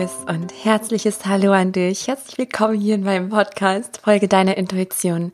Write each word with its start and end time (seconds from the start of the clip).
liebes 0.00 0.24
und 0.26 0.52
herzliches 0.64 1.26
Hallo 1.26 1.52
an 1.52 1.72
dich. 1.72 2.08
Herzlich 2.08 2.38
willkommen 2.38 2.80
hier 2.80 2.94
in 2.94 3.02
meinem 3.02 3.28
Podcast. 3.28 4.00
Folge 4.02 4.28
deiner 4.28 4.56
Intuition. 4.56 5.32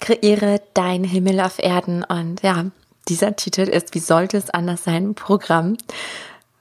Kreiere 0.00 0.60
dein 0.74 1.04
Himmel 1.04 1.40
auf 1.40 1.60
Erden. 1.60 2.02
Und 2.02 2.42
ja, 2.42 2.66
dieser 3.08 3.36
Titel 3.36 3.60
ist, 3.60 3.94
wie 3.94 4.00
sollte 4.00 4.36
es 4.36 4.50
anders 4.50 4.82
sein, 4.82 5.14
Programm, 5.14 5.76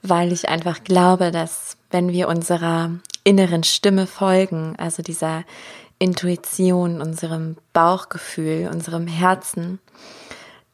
weil 0.04 0.32
ich 0.34 0.50
einfach 0.50 0.84
glaube, 0.84 1.32
dass 1.32 1.78
wenn 1.89 2.12
wir 2.12 2.28
unserer 2.28 2.91
inneren 3.23 3.64
Stimme 3.64 4.05
folgen, 4.05 4.76
also 4.78 5.02
dieser 5.02 5.44
Intuition, 5.98 7.02
unserem 7.02 7.58
Bauchgefühl, 7.74 8.70
unserem 8.71 9.08
Herzen, 9.08 9.80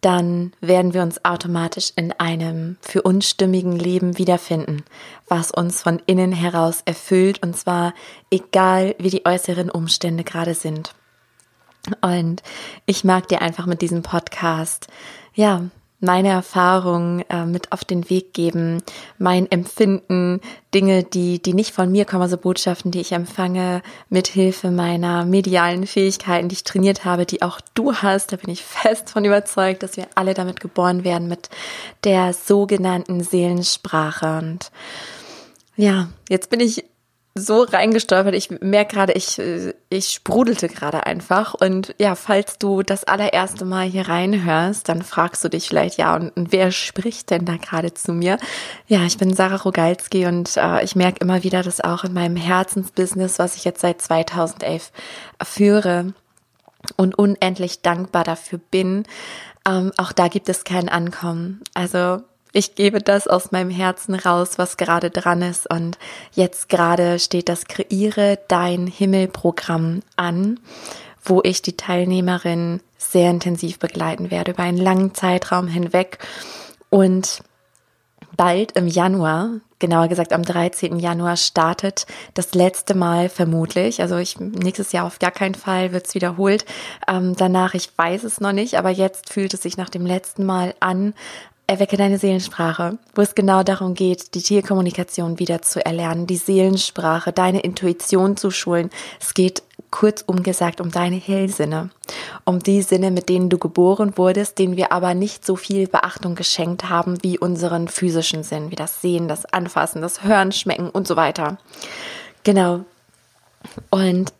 dann 0.03 0.51
werden 0.59 0.93
wir 0.93 1.01
uns 1.01 1.23
automatisch 1.23 1.93
in 1.95 2.11
einem 2.19 2.77
für 2.81 3.01
uns 3.01 3.29
stimmigen 3.29 3.77
Leben 3.77 4.17
wiederfinden, 4.17 4.83
was 5.27 5.51
uns 5.51 5.81
von 5.81 6.01
innen 6.05 6.33
heraus 6.33 6.81
erfüllt 6.85 7.41
und 7.41 7.55
zwar 7.55 7.93
egal 8.29 8.95
wie 8.99 9.09
die 9.09 9.25
äußeren 9.25 9.69
Umstände 9.69 10.23
gerade 10.23 10.55
sind. 10.55 10.93
Und 12.01 12.43
ich 12.85 13.03
mag 13.03 13.27
dir 13.27 13.41
einfach 13.41 13.65
mit 13.65 13.81
diesem 13.81 14.03
Podcast, 14.03 14.87
ja, 15.33 15.63
meine 16.03 16.29
Erfahrungen 16.29 17.23
äh, 17.29 17.45
mit 17.45 17.71
auf 17.71 17.85
den 17.85 18.09
Weg 18.09 18.33
geben, 18.33 18.83
mein 19.17 19.49
Empfinden, 19.49 20.41
Dinge, 20.73 21.03
die, 21.03 21.41
die 21.41 21.53
nicht 21.53 21.73
von 21.73 21.91
mir 21.91 22.05
kommen, 22.05 22.23
also 22.23 22.37
Botschaften, 22.37 22.91
die 22.91 22.99
ich 22.99 23.13
empfange, 23.13 23.81
mit 24.09 24.27
Hilfe 24.27 24.69
meiner 24.69 25.23
medialen 25.25 25.87
Fähigkeiten, 25.87 26.49
die 26.49 26.55
ich 26.55 26.63
trainiert 26.63 27.05
habe, 27.05 27.25
die 27.25 27.41
auch 27.41 27.61
du 27.73 27.95
hast. 27.95 28.33
Da 28.33 28.35
bin 28.35 28.49
ich 28.49 28.63
fest 28.63 29.09
von 29.09 29.23
überzeugt, 29.23 29.81
dass 29.81 29.97
wir 29.97 30.07
alle 30.15 30.33
damit 30.33 30.59
geboren 30.59 31.03
werden, 31.03 31.27
mit 31.27 31.49
der 32.03 32.33
sogenannten 32.33 33.23
Seelensprache. 33.23 34.39
Und 34.39 34.71
ja, 35.77 36.09
jetzt 36.29 36.49
bin 36.49 36.59
ich 36.59 36.83
so 37.35 37.63
reingestolpert. 37.63 38.35
Ich 38.35 38.51
merke 38.61 38.95
gerade, 38.95 39.13
ich, 39.13 39.41
ich 39.89 40.09
sprudelte 40.09 40.67
gerade 40.67 41.05
einfach. 41.05 41.55
Und 41.55 41.95
ja, 41.97 42.15
falls 42.15 42.59
du 42.59 42.83
das 42.83 43.03
allererste 43.05 43.65
Mal 43.65 43.87
hier 43.87 44.07
reinhörst, 44.07 44.87
dann 44.87 45.01
fragst 45.01 45.43
du 45.43 45.49
dich 45.49 45.67
vielleicht, 45.67 45.97
ja, 45.97 46.15
und, 46.15 46.29
und 46.37 46.51
wer 46.51 46.71
spricht 46.71 47.31
denn 47.31 47.45
da 47.45 47.57
gerade 47.57 47.93
zu 47.93 48.13
mir? 48.13 48.37
Ja, 48.87 49.03
ich 49.05 49.17
bin 49.17 49.33
Sarah 49.33 49.55
Rogalski 49.55 50.27
und 50.27 50.55
äh, 50.57 50.83
ich 50.83 50.95
merke 50.95 51.21
immer 51.21 51.43
wieder, 51.43 51.63
dass 51.63 51.81
auch 51.81 52.03
in 52.03 52.13
meinem 52.13 52.35
Herzensbusiness, 52.35 53.39
was 53.39 53.55
ich 53.55 53.65
jetzt 53.65 53.81
seit 53.81 54.01
2011 54.01 54.91
führe 55.43 56.13
und 56.97 57.17
unendlich 57.17 57.81
dankbar 57.81 58.23
dafür 58.23 58.59
bin, 58.69 59.05
ähm, 59.67 59.91
auch 59.97 60.11
da 60.11 60.27
gibt 60.27 60.49
es 60.49 60.65
kein 60.65 60.89
Ankommen. 60.89 61.61
Also 61.73 62.21
ich 62.53 62.75
gebe 62.75 63.01
das 63.01 63.27
aus 63.27 63.51
meinem 63.51 63.71
Herzen 63.71 64.13
raus, 64.13 64.57
was 64.57 64.77
gerade 64.77 65.09
dran 65.09 65.41
ist. 65.41 65.69
Und 65.69 65.97
jetzt 66.33 66.69
gerade 66.69 67.19
steht 67.19 67.49
das 67.49 67.65
Kreiere 67.65 68.39
dein 68.47 68.85
Himmel-Programm 68.87 70.01
an, 70.15 70.59
wo 71.23 71.41
ich 71.43 71.63
die 71.63 71.75
Teilnehmerin 71.75 72.79
sehr 72.97 73.31
intensiv 73.31 73.79
begleiten 73.79 74.31
werde 74.31 74.51
über 74.51 74.63
einen 74.63 74.77
langen 74.77 75.15
Zeitraum 75.15 75.67
hinweg. 75.67 76.19
Und 76.91 77.43
bald 78.37 78.73
im 78.73 78.87
Januar, 78.87 79.49
genauer 79.79 80.07
gesagt 80.07 80.31
am 80.31 80.43
13. 80.43 80.99
Januar, 80.99 81.37
startet 81.37 82.05
das 82.35 82.53
letzte 82.53 82.93
Mal 82.93 83.29
vermutlich. 83.29 83.99
Also 83.99 84.17
ich 84.17 84.39
nächstes 84.39 84.91
Jahr 84.91 85.05
auf 85.05 85.17
gar 85.17 85.31
keinen 85.31 85.55
Fall 85.55 85.91
wird 85.91 86.07
es 86.07 86.15
wiederholt. 86.15 86.65
Ähm, 87.07 87.35
danach, 87.35 87.73
ich 87.73 87.89
weiß 87.97 88.23
es 88.23 88.39
noch 88.39 88.53
nicht, 88.53 88.77
aber 88.77 88.91
jetzt 88.91 89.33
fühlt 89.33 89.55
es 89.55 89.63
sich 89.63 89.75
nach 89.75 89.89
dem 89.89 90.05
letzten 90.05 90.45
Mal 90.45 90.75
an, 90.79 91.15
Erwecke 91.65 91.95
deine 91.95 92.19
Seelensprache, 92.19 92.97
wo 93.15 93.21
es 93.21 93.35
genau 93.35 93.63
darum 93.63 93.93
geht, 93.93 94.35
die 94.35 94.41
Tierkommunikation 94.41 95.39
wieder 95.39 95.61
zu 95.61 95.83
erlernen, 95.83 96.27
die 96.27 96.37
Seelensprache, 96.37 97.31
deine 97.31 97.61
Intuition 97.61 98.35
zu 98.35 98.51
schulen. 98.51 98.89
Es 99.19 99.33
geht 99.33 99.63
kurz 99.89 100.23
umgesagt 100.23 100.81
um 100.81 100.91
deine 100.91 101.15
Hellsinne, 101.15 101.89
um 102.43 102.59
die 102.59 102.81
Sinne, 102.81 103.11
mit 103.11 103.29
denen 103.29 103.49
du 103.49 103.57
geboren 103.57 104.17
wurdest, 104.17 104.59
denen 104.59 104.75
wir 104.75 104.91
aber 104.91 105.13
nicht 105.13 105.45
so 105.45 105.55
viel 105.55 105.87
Beachtung 105.87 106.35
geschenkt 106.35 106.89
haben 106.89 107.23
wie 107.23 107.39
unseren 107.39 107.87
physischen 107.87 108.43
Sinn, 108.43 108.69
wie 108.69 108.75
das 108.75 109.01
Sehen, 109.01 109.27
das 109.27 109.45
Anfassen, 109.45 110.01
das 110.01 110.23
Hören, 110.23 110.51
Schmecken 110.51 110.89
und 110.89 111.07
so 111.07 111.15
weiter. 111.15 111.57
Genau. 112.43 112.81
Und 113.89 114.33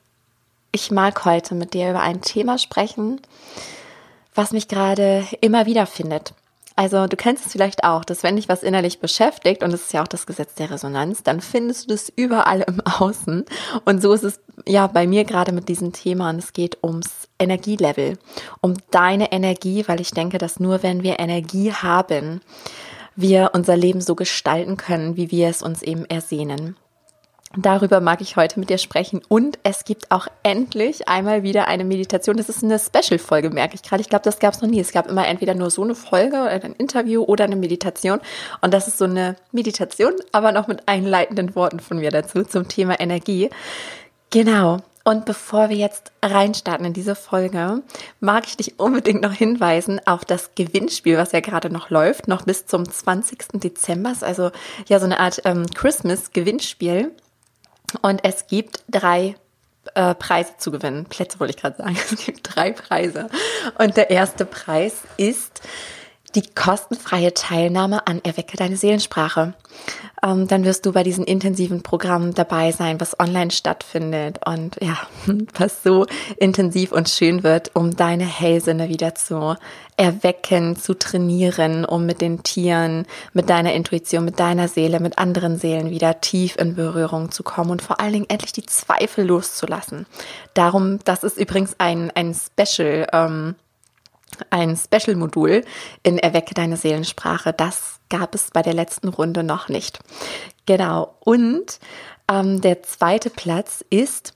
ich 0.74 0.92
mag 0.92 1.24
heute 1.24 1.56
mit 1.56 1.74
dir 1.74 1.92
über 1.92 2.02
ein 2.02 2.22
Thema 2.22 2.58
sprechen, 2.58 3.22
was 4.36 4.52
mich 4.52 4.68
gerade 4.68 5.26
immer 5.40 5.66
wieder 5.68 5.86
findet. 5.86 6.34
Also 6.76 7.08
du 7.08 7.16
kennst 7.16 7.46
es 7.46 7.52
vielleicht 7.52 7.84
auch, 7.84 8.04
dass 8.04 8.24
wenn 8.24 8.36
dich 8.36 8.50
was 8.50 8.64
innerlich 8.64 9.00
beschäftigt, 9.00 9.64
und 9.64 9.72
das 9.72 9.82
ist 9.82 9.94
ja 9.94 10.02
auch 10.02 10.08
das 10.08 10.26
Gesetz 10.26 10.56
der 10.56 10.72
Resonanz, 10.72 11.22
dann 11.24 11.40
findest 11.40 11.86
du 11.86 11.94
das 11.94 12.12
überall 12.16 12.62
im 12.62 12.82
Außen. 12.86 13.46
Und 13.86 14.02
so 14.02 14.14
ist 14.14 14.24
es 14.24 14.40
ja 14.68 14.88
bei 14.88 15.06
mir 15.08 15.24
gerade 15.24 15.52
mit 15.52 15.70
diesem 15.70 15.94
Thema 15.94 16.30
und 16.30 16.40
es 16.40 16.54
geht 16.54 16.78
ums 16.84 17.28
Energielevel, 17.40 18.18
um 18.62 18.76
deine 18.92 19.32
Energie, 19.32 19.84
weil 19.88 20.02
ich 20.02 20.12
denke, 20.12 20.38
dass 20.38 20.60
nur 20.60 20.84
wenn 20.84 21.04
wir 21.04 21.20
Energie 21.20 21.72
haben, 21.72 22.42
wir 23.16 23.52
unser 23.54 23.78
Leben 23.78 24.02
so 24.02 24.16
gestalten 24.16 24.78
können, 24.78 25.18
wie 25.18 25.30
wir 25.30 25.50
es 25.50 25.62
uns 25.62 25.84
eben 25.84 26.06
ersehnen. 26.06 26.76
Darüber 27.56 28.02
mag 28.02 28.20
ich 28.22 28.36
heute 28.36 28.60
mit 28.60 28.72
dir 28.72 28.80
sprechen. 28.80 29.22
Und 29.28 29.60
es 29.62 29.86
gibt 29.86 30.10
auch 30.10 30.28
endlich 30.42 31.08
einmal 31.08 31.44
wieder 31.44 31.68
eine 31.68 31.84
Meditation. 31.84 32.36
Das 32.36 32.50
ist 32.50 32.64
eine 32.64 32.80
Special-Folge, 32.80 33.52
merke 33.52 33.76
ich 33.76 33.84
gerade. 33.84 34.02
Ich 34.02 34.10
glaube, 34.10 34.24
das 34.24 34.40
gab 34.40 34.56
es 34.56 34.62
noch 34.62 34.70
nie. 34.70 34.80
Es 34.80 34.92
gab 34.92 35.08
immer 35.08 35.28
entweder 35.28 35.54
nur 35.54 35.70
so 35.70 35.84
eine 35.84 35.94
Folge 35.94 36.38
oder 36.38 36.52
ein 36.52 36.74
Interview 36.74 37.22
oder 37.24 37.44
eine 37.44 37.56
Meditation. 37.56 38.20
Und 38.62 38.74
das 38.74 38.88
ist 38.88 38.98
so 38.98 39.06
eine 39.06 39.36
Meditation, 39.52 40.14
aber 40.32 40.52
noch 40.52 40.68
mit 40.68 40.88
einleitenden 40.88 41.56
Worten 41.56 41.80
von 41.80 42.00
mir 42.00 42.10
dazu 42.10 42.44
zum 42.44 42.68
Thema 42.68 43.00
Energie. 43.00 43.52
Genau. 44.32 44.80
Und 45.06 45.26
bevor 45.26 45.70
wir 45.70 45.76
jetzt 45.76 46.12
reinstarten 46.24 46.86
in 46.86 46.94
diese 46.94 47.14
Folge, 47.14 47.84
mag 48.22 48.48
ich 48.48 48.56
dich 48.56 48.80
unbedingt 48.80 49.22
noch 49.22 49.34
hinweisen 49.34 50.00
auf 50.06 50.24
das 50.24 50.52
Gewinnspiel, 50.56 51.18
was 51.18 51.34
ja 51.34 51.42
gerade 51.42 51.70
noch 51.70 51.90
läuft, 51.90 52.30
noch 52.30 52.44
bis 52.44 52.66
zum 52.66 52.90
20. 52.90 53.60
Dezember. 53.62 54.14
Also 54.22 54.52
ja 54.88 55.00
so 55.00 55.06
eine 55.06 55.20
Art 55.20 55.42
ähm, 55.44 55.66
Christmas-Gewinnspiel. 55.68 57.12
Und 58.02 58.24
es 58.24 58.48
gibt 58.48 58.84
drei 58.90 59.36
äh, 59.96 60.16
Preise 60.16 60.54
zu 60.58 60.72
gewinnen. 60.72 61.06
Plätze 61.06 61.40
wollte 61.40 61.54
ich 61.56 61.62
gerade 61.62 61.78
sagen. 61.78 61.98
Es 62.12 62.26
gibt 62.26 62.56
drei 62.56 62.72
Preise. 62.72 63.30
Und 63.78 63.98
der 63.98 64.10
erste 64.10 64.46
Preis 64.46 65.02
ist 65.18 65.62
die 66.36 66.44
kostenfreie 66.54 67.34
Teilnahme 67.34 68.08
an 68.08 68.22
Erwecke 68.24 68.58
deine 68.58 68.76
Seelensprache. 68.76 69.54
Ähm, 70.24 70.48
dann 70.48 70.64
wirst 70.64 70.86
du 70.86 70.94
bei 70.94 71.04
diesen 71.04 71.26
intensiven 71.26 71.84
Programmen 71.84 72.34
dabei 72.34 72.72
sein, 72.72 73.00
was 73.02 73.20
online 73.20 73.52
stattfindet 73.52 74.40
und 74.46 74.78
ja, 74.82 74.98
was 75.58 75.84
so 75.84 76.06
intensiv 76.38 76.92
und 76.92 77.10
schön 77.10 77.44
wird, 77.44 77.72
um 77.74 77.96
deine 77.96 78.26
Hellsinne 78.26 78.90
wieder 78.90 79.16
zu 79.16 79.56
erwecken, 79.98 80.76
zu 80.76 80.98
trainieren, 80.98 81.86
um 81.86 82.06
mit 82.06 82.22
den 82.22 82.42
Tieren, 82.44 83.06
mit 83.34 83.50
deiner 83.50 83.74
Intuition, 83.74 84.26
mit 84.26 84.40
deiner 84.40 84.68
Seele, 84.68 85.00
mit 85.00 85.18
anderen 85.18 85.58
Seelen 85.58 85.90
wieder 85.90 86.22
tief 86.22 86.56
in 86.58 86.76
Berührung 86.76 87.32
zu 87.32 87.44
kommen 87.44 87.72
und 87.72 87.82
vor 87.82 88.00
allen 88.00 88.14
Dingen 88.14 88.30
endlich 88.30 88.54
die 88.54 88.66
Zweifel 88.66 89.26
loszulassen. 89.26 90.06
Darum, 90.54 91.00
das 91.06 91.24
ist 91.24 91.38
übrigens 91.38 91.76
ein, 91.78 92.12
ein 92.16 92.34
Special, 92.34 93.08
ähm, 93.12 93.56
ein 94.50 94.78
Special-Modul 94.78 95.64
in 96.04 96.18
Erwecke 96.18 96.54
deine 96.54 96.78
Seelensprache. 96.78 97.54
Das 97.54 98.00
gab 98.10 98.36
es 98.36 98.52
bei 98.52 98.62
der 98.62 98.74
letzten 98.74 99.10
Runde 99.10 99.44
noch 99.44 99.70
nicht. 99.70 100.00
Genau. 100.66 101.16
Und 101.20 101.80
ähm, 102.32 102.62
der 102.62 102.84
zweite 102.84 103.30
Platz 103.30 103.84
ist 103.90 104.34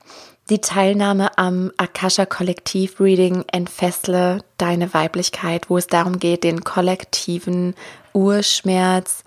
die 0.49 0.61
Teilnahme 0.61 1.37
am 1.37 1.71
Akasha 1.77 2.25
Kollektiv 2.25 2.99
Reading 3.01 3.43
Entfessle 3.51 4.43
deine 4.57 4.93
Weiblichkeit, 4.93 5.69
wo 5.69 5.77
es 5.77 5.87
darum 5.87 6.19
geht, 6.19 6.43
den 6.43 6.63
kollektiven 6.63 7.75
Urschmerz 8.13 9.23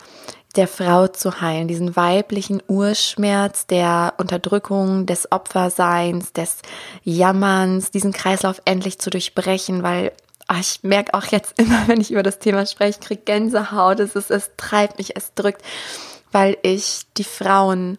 der 0.56 0.66
Frau 0.66 1.06
zu 1.06 1.40
heilen, 1.40 1.68
diesen 1.68 1.94
weiblichen 1.94 2.62
Urschmerz 2.66 3.66
der 3.66 4.14
Unterdrückung, 4.18 5.06
des 5.06 5.30
Opferseins, 5.30 6.32
des 6.32 6.58
Jammerns, 7.04 7.90
diesen 7.90 8.12
Kreislauf 8.12 8.60
endlich 8.64 8.98
zu 8.98 9.10
durchbrechen, 9.10 9.82
weil 9.82 10.12
Ah, 10.52 10.58
ich 10.58 10.80
merke 10.82 11.14
auch 11.14 11.26
jetzt 11.26 11.60
immer, 11.60 11.80
wenn 11.86 12.00
ich 12.00 12.10
über 12.10 12.24
das 12.24 12.40
Thema 12.40 12.66
spreche, 12.66 12.98
kriege 12.98 13.22
Gänsehaut, 13.24 14.00
es, 14.00 14.16
ist, 14.16 14.32
es 14.32 14.50
treibt 14.56 14.98
mich, 14.98 15.16
es 15.16 15.32
drückt, 15.34 15.62
weil 16.32 16.58
ich 16.62 17.02
die 17.16 17.24
Frauen 17.24 17.98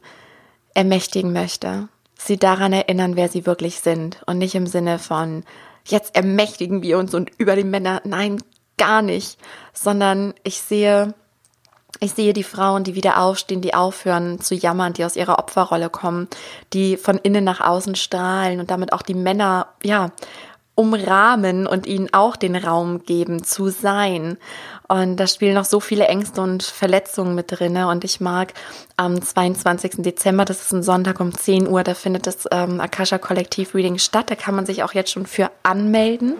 ermächtigen 0.73 1.31
möchte, 1.31 1.87
sie 2.17 2.35
daran 2.35 2.73
erinnern, 2.73 3.15
wer 3.15 3.29
sie 3.29 3.45
wirklich 3.45 3.79
sind. 3.79 4.21
Und 4.25 4.37
nicht 4.37 4.53
im 4.53 4.67
Sinne 4.67 4.99
von, 4.99 5.45
jetzt 5.85 6.13
ermächtigen 6.13 6.83
wir 6.83 6.97
uns 6.97 7.13
und 7.13 7.31
über 7.37 7.55
die 7.55 7.63
Männer, 7.63 8.01
nein, 8.03 8.43
gar 8.77 9.01
nicht, 9.01 9.39
sondern 9.71 10.33
ich 10.43 10.59
sehe, 10.59 11.13
ich 12.01 12.11
sehe 12.11 12.33
die 12.33 12.43
Frauen, 12.43 12.83
die 12.83 12.95
wieder 12.95 13.21
aufstehen, 13.21 13.61
die 13.61 13.73
aufhören 13.73 14.41
zu 14.41 14.55
jammern, 14.55 14.91
die 14.91 15.05
aus 15.05 15.15
ihrer 15.15 15.39
Opferrolle 15.39 15.89
kommen, 15.89 16.27
die 16.73 16.97
von 16.97 17.17
innen 17.17 17.45
nach 17.45 17.61
außen 17.61 17.95
strahlen 17.95 18.59
und 18.59 18.71
damit 18.71 18.91
auch 18.91 19.03
die 19.03 19.13
Männer, 19.13 19.67
ja, 19.83 20.11
umrahmen 20.75 21.67
und 21.67 21.85
ihnen 21.85 22.13
auch 22.13 22.35
den 22.35 22.55
Raum 22.55 23.03
geben 23.03 23.43
zu 23.43 23.69
sein. 23.69 24.37
Und 24.87 25.17
da 25.17 25.27
spielen 25.27 25.55
noch 25.55 25.65
so 25.65 25.79
viele 25.79 26.07
Ängste 26.07 26.41
und 26.41 26.63
Verletzungen 26.63 27.35
mit 27.35 27.45
drinne. 27.49 27.87
Und 27.87 28.03
ich 28.03 28.19
mag 28.19 28.53
am 28.97 29.21
22. 29.21 29.97
Dezember, 29.99 30.43
das 30.43 30.61
ist 30.61 30.73
ein 30.73 30.83
Sonntag 30.83 31.19
um 31.19 31.33
10 31.33 31.67
Uhr, 31.67 31.83
da 31.83 31.93
findet 31.93 32.27
das 32.27 32.45
ähm, 32.51 32.81
Akasha 32.81 33.17
Kollektiv 33.17 33.73
Reading 33.73 33.99
statt. 33.99 34.29
Da 34.29 34.35
kann 34.35 34.55
man 34.55 34.65
sich 34.65 34.83
auch 34.83 34.93
jetzt 34.93 35.11
schon 35.11 35.25
für 35.25 35.49
anmelden. 35.63 36.35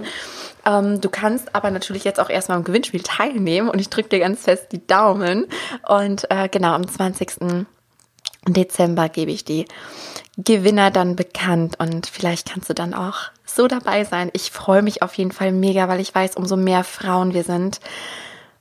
Ähm, 0.66 1.02
du 1.02 1.10
kannst 1.10 1.56
aber 1.56 1.72
natürlich 1.72 2.04
jetzt 2.04 2.20
auch 2.20 2.30
erstmal 2.30 2.58
im 2.58 2.64
Gewinnspiel 2.64 3.04
teilnehmen 3.04 3.70
und 3.70 3.80
ich 3.80 3.90
drücke 3.90 4.10
dir 4.10 4.20
ganz 4.20 4.44
fest 4.44 4.68
die 4.72 4.86
Daumen. 4.86 5.48
Und 5.88 6.30
äh, 6.30 6.50
genau, 6.50 6.74
am 6.74 6.88
20. 6.88 7.66
Dezember 8.48 9.10
gebe 9.10 9.32
ich 9.32 9.46
die 9.46 9.66
Gewinner 10.38 10.92
dann 10.92 11.16
bekannt 11.16 11.80
und 11.80 12.08
vielleicht 12.08 12.52
kannst 12.52 12.70
du 12.70 12.74
dann 12.74 12.94
auch 12.94 13.30
so 13.46 13.68
dabei 13.68 14.04
sein. 14.04 14.30
Ich 14.34 14.52
freue 14.52 14.82
mich 14.82 15.04
auf 15.04 15.14
jeden 15.16 15.32
Fall 15.32 15.52
mega, 15.52 15.88
weil 15.88 16.00
ich 16.00 16.14
weiß, 16.14 16.36
umso 16.36 16.56
mehr 16.56 16.84
Frauen 16.84 17.34
wir 17.34 17.44
sind, 17.44 17.80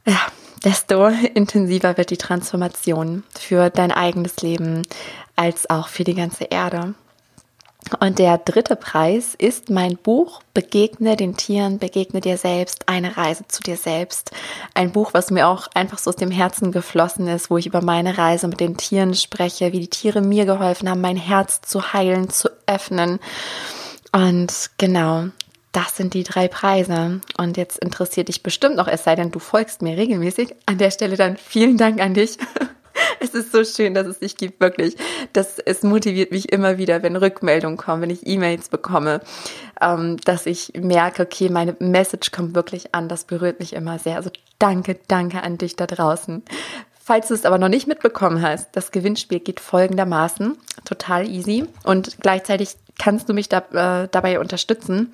ja, 0.07 0.21
desto 0.65 1.07
intensiver 1.09 1.97
wird 1.97 2.11
die 2.11 2.19
Transformation 2.19 3.23
für 3.39 3.71
dein 3.71 3.93
eigenes 3.93 4.37
Leben 4.43 4.83
als 5.37 5.71
auch 5.71 5.89
für 5.89 6.05
die 6.05 6.15
ganze 6.15 6.45
Erde. 6.45 6.95
Und 7.99 8.19
der 8.19 8.39
dritte 8.39 8.77
Preis 8.77 9.35
ist 9.35 9.71
mein 9.71 9.97
Buch 9.97 10.43
Begegne 10.55 11.17
den 11.17 11.37
Tieren, 11.37 11.79
begegne 11.79 12.21
dir 12.21 12.37
selbst, 12.37 12.89
eine 12.89 13.17
Reise 13.17 13.45
zu 13.49 13.63
dir 13.63 13.77
selbst. 13.77 14.31
Ein 14.75 14.93
Buch, 14.93 15.11
was 15.13 15.31
mir 15.31 15.49
auch 15.49 15.69
einfach 15.75 15.99
so 15.99 16.11
aus 16.11 16.17
dem 16.17 16.31
Herzen 16.31 16.73
geflossen 16.73 17.27
ist, 17.27 17.51
wo 17.51 17.59
ich 17.59 17.67
über 17.67 17.83
meine 17.83 18.17
Reise 18.17 18.49
mit 18.49 18.61
den 18.61 18.77
Tieren 18.77 19.15
spreche, 19.15 19.73
wie 19.73 19.81
die 19.81 19.91
Tiere 19.91 20.21
mir 20.21 20.45
geholfen 20.45 20.89
haben, 20.89 21.01
mein 21.01 21.17
Herz 21.17 21.63
zu 21.63 21.93
heilen, 21.93 22.31
zu 22.31 22.49
öffnen. 22.67 23.19
Und 24.13 24.71
genau, 24.79 25.27
das 25.73 25.97
sind 25.97 26.15
die 26.15 26.25
drei 26.25 26.49
Preise. 26.49 27.21
Und 27.37 27.57
jetzt 27.57 27.79
interessiert 27.79 28.29
dich 28.29 28.43
bestimmt 28.43 28.77
noch, 28.77 28.89
es 28.89 29.05
sei 29.05 29.15
denn, 29.15 29.31
du 29.31 29.39
folgst 29.39 29.83
mir 29.83 29.97
regelmäßig. 29.97 30.55
An 30.67 30.79
der 30.79 30.91
Stelle 30.91 31.17
dann 31.17 31.37
vielen 31.37 31.77
Dank 31.77 32.01
an 32.01 32.15
dich 32.15 32.39
es 33.31 33.35
ist 33.35 33.53
so 33.53 33.65
schön, 33.65 33.95
dass 33.95 34.07
es 34.07 34.19
dich 34.19 34.37
gibt, 34.37 34.61
wirklich. 34.61 34.97
Das, 35.33 35.59
es 35.59 35.83
motiviert 35.83 36.33
mich 36.33 36.51
immer 36.51 36.79
wieder, 36.79 37.03
wenn 37.03 37.17
Rückmeldungen 37.17 37.77
kommen, 37.77 38.03
wenn 38.03 38.11
ich 38.11 38.27
E-Mails 38.27 38.69
bekomme, 38.69 39.21
ähm, 39.81 40.17
dass 40.25 40.47
ich 40.47 40.73
merke, 40.75 41.23
okay, 41.23 41.51
meine 41.51 41.77
Message 41.79 42.33
kommt 42.33 42.55
wirklich 42.55 42.95
an. 42.95 43.09
Das 43.09 43.25
berührt 43.25 43.61
mich 43.61 43.75
immer 43.75 43.99
sehr. 43.99 44.17
Also 44.17 44.31
danke, 44.59 44.99
danke 45.07 45.43
an 45.43 45.59
dich 45.59 45.77
da 45.77 45.87
draußen. 45.87 46.43
Falls 47.03 47.29
du 47.29 47.35
es 47.35 47.45
aber 47.45 47.59
noch 47.59 47.69
nicht 47.69 47.87
mitbekommen 47.87 48.43
hast, 48.43 48.69
das 48.77 48.93
Gewinnspiel 48.93 49.41
geht 49.41 49.59
folgendermaßen, 49.59 50.57
total 50.85 51.29
easy 51.29 51.67
und 51.83 52.19
gleichzeitig 52.21 52.77
kannst 52.99 53.29
du 53.29 53.33
mich 53.33 53.49
da, 53.49 54.05
äh, 54.05 54.09
dabei 54.11 54.39
unterstützen, 54.39 55.13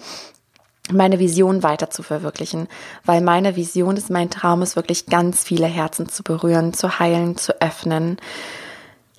meine 0.93 1.19
Vision 1.19 1.63
weiter 1.63 1.91
zu 1.91 2.03
verwirklichen, 2.03 2.69
weil 3.05 3.21
meine 3.21 3.57
Vision 3.57 3.97
ist, 3.97 4.11
mein 4.11 4.31
Traum 4.31 4.63
ist 4.63 4.77
wirklich 4.77 5.07
ganz 5.07 5.43
viele 5.43 5.67
Herzen 5.67 6.09
zu 6.09 6.23
berühren, 6.23 6.73
zu 6.73 6.99
heilen, 6.99 7.37
zu 7.37 7.61
öffnen. 7.61 8.19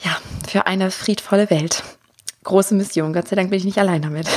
Ja, 0.02 0.16
für 0.48 0.68
eine 0.68 0.92
friedvolle 0.92 1.50
Welt. 1.50 1.84
Große 2.44 2.76
Mission. 2.76 3.14
Gott 3.14 3.28
sei 3.28 3.36
Dank 3.36 3.50
bin 3.50 3.58
ich 3.60 3.66
nicht 3.66 3.80
allein 3.80 4.02
damit. 4.02 4.28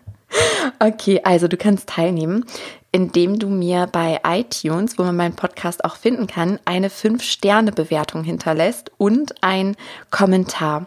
okay, 0.80 1.20
also 1.22 1.46
du 1.46 1.56
kannst 1.56 1.88
teilnehmen, 1.88 2.44
indem 2.90 3.38
du 3.38 3.48
mir 3.48 3.86
bei 3.86 4.20
iTunes, 4.26 4.98
wo 4.98 5.04
man 5.04 5.16
meinen 5.16 5.36
Podcast 5.36 5.84
auch 5.84 5.96
finden 5.96 6.26
kann, 6.26 6.58
eine 6.64 6.88
5-Sterne-Bewertung 6.88 8.24
hinterlässt 8.24 8.90
und 8.96 9.34
ein 9.42 9.76
Kommentar. 10.10 10.86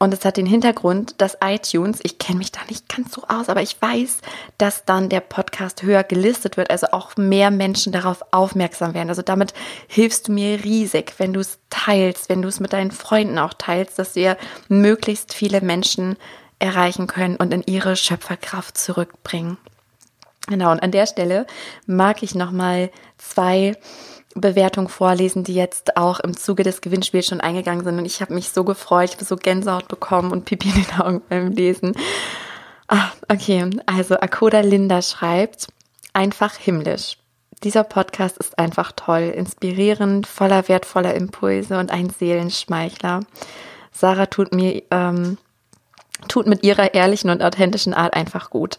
Und 0.00 0.14
es 0.14 0.24
hat 0.24 0.36
den 0.36 0.46
Hintergrund, 0.46 1.16
dass 1.18 1.38
iTunes, 1.42 1.98
ich 2.04 2.18
kenne 2.18 2.38
mich 2.38 2.52
da 2.52 2.60
nicht 2.68 2.88
ganz 2.88 3.12
so 3.12 3.24
aus, 3.26 3.48
aber 3.48 3.62
ich 3.62 3.80
weiß, 3.82 4.18
dass 4.56 4.84
dann 4.84 5.08
der 5.08 5.20
Podcast 5.20 5.82
höher 5.82 6.04
gelistet 6.04 6.56
wird, 6.56 6.70
also 6.70 6.88
auch 6.92 7.16
mehr 7.16 7.50
Menschen 7.50 7.92
darauf 7.92 8.22
aufmerksam 8.30 8.94
werden. 8.94 9.08
Also 9.08 9.22
damit 9.22 9.54
hilfst 9.88 10.28
du 10.28 10.32
mir 10.32 10.62
riesig, 10.62 11.14
wenn 11.18 11.32
du 11.32 11.40
es 11.40 11.58
teilst, 11.68 12.28
wenn 12.28 12.42
du 12.42 12.48
es 12.48 12.60
mit 12.60 12.72
deinen 12.72 12.92
Freunden 12.92 13.38
auch 13.38 13.54
teilst, 13.54 13.98
dass 13.98 14.14
wir 14.14 14.36
möglichst 14.68 15.34
viele 15.34 15.60
Menschen 15.62 16.16
erreichen 16.60 17.08
können 17.08 17.36
und 17.36 17.52
in 17.52 17.64
ihre 17.66 17.96
Schöpferkraft 17.96 18.78
zurückbringen. 18.78 19.58
Genau, 20.46 20.70
und 20.70 20.82
an 20.82 20.92
der 20.92 21.06
Stelle 21.06 21.46
mag 21.86 22.22
ich 22.22 22.34
nochmal 22.34 22.90
zwei 23.18 23.76
Bewertung 24.34 24.88
vorlesen, 24.88 25.44
die 25.44 25.54
jetzt 25.54 25.96
auch 25.96 26.20
im 26.20 26.36
Zuge 26.36 26.62
des 26.62 26.80
Gewinnspiels 26.80 27.26
schon 27.26 27.40
eingegangen 27.40 27.84
sind. 27.84 27.98
Und 27.98 28.04
ich 28.04 28.20
habe 28.20 28.34
mich 28.34 28.50
so 28.50 28.64
gefreut, 28.64 29.10
ich 29.10 29.16
habe 29.16 29.24
so 29.24 29.36
Gänsehaut 29.36 29.88
bekommen 29.88 30.32
und 30.32 30.44
Pipi 30.44 30.68
in 30.68 30.84
den 30.84 31.00
Augen 31.00 31.22
beim 31.28 31.52
Lesen. 31.52 31.94
Ah, 32.88 33.10
okay, 33.28 33.68
also 33.86 34.18
Akoda 34.18 34.60
Linda 34.60 35.02
schreibt, 35.02 35.68
einfach 36.12 36.54
himmlisch. 36.54 37.18
Dieser 37.64 37.84
Podcast 37.84 38.38
ist 38.38 38.58
einfach 38.58 38.92
toll, 38.92 39.32
inspirierend, 39.34 40.26
voller 40.26 40.68
wertvoller 40.68 41.14
Impulse 41.14 41.78
und 41.78 41.90
ein 41.90 42.08
Seelenschmeichler. 42.08 43.20
Sarah 43.92 44.26
tut 44.26 44.54
mir, 44.54 44.82
ähm, 44.92 45.38
tut 46.28 46.46
mit 46.46 46.62
ihrer 46.62 46.94
ehrlichen 46.94 47.30
und 47.30 47.42
authentischen 47.42 47.94
Art 47.94 48.14
einfach 48.14 48.50
gut. 48.50 48.78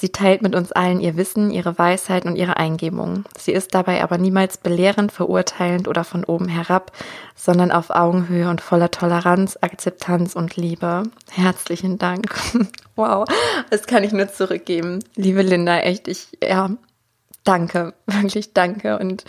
Sie 0.00 0.10
teilt 0.10 0.42
mit 0.42 0.54
uns 0.54 0.70
allen 0.70 1.00
ihr 1.00 1.16
Wissen, 1.16 1.50
ihre 1.50 1.76
Weisheit 1.76 2.24
und 2.24 2.36
ihre 2.36 2.56
Eingebungen. 2.56 3.24
Sie 3.36 3.50
ist 3.50 3.74
dabei 3.74 4.00
aber 4.00 4.16
niemals 4.16 4.56
belehrend, 4.56 5.10
verurteilend 5.10 5.88
oder 5.88 6.04
von 6.04 6.22
oben 6.22 6.46
herab, 6.46 6.92
sondern 7.34 7.72
auf 7.72 7.90
Augenhöhe 7.90 8.48
und 8.48 8.60
voller 8.60 8.92
Toleranz, 8.92 9.58
Akzeptanz 9.60 10.36
und 10.36 10.54
Liebe. 10.54 11.02
Herzlichen 11.32 11.98
Dank. 11.98 12.32
wow, 12.94 13.26
das 13.70 13.88
kann 13.88 14.04
ich 14.04 14.12
nur 14.12 14.28
zurückgeben. 14.28 15.00
Liebe 15.16 15.42
Linda, 15.42 15.80
echt, 15.80 16.06
ich, 16.06 16.28
ja, 16.40 16.70
danke, 17.42 17.92
wirklich 18.06 18.52
danke. 18.52 19.00
Und 19.00 19.24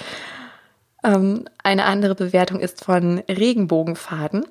ähm, 1.03 1.45
eine 1.63 1.85
andere 1.85 2.13
Bewertung 2.13 2.59
ist 2.59 2.85
von 2.85 3.23
Regenbogenfaden. 3.27 4.45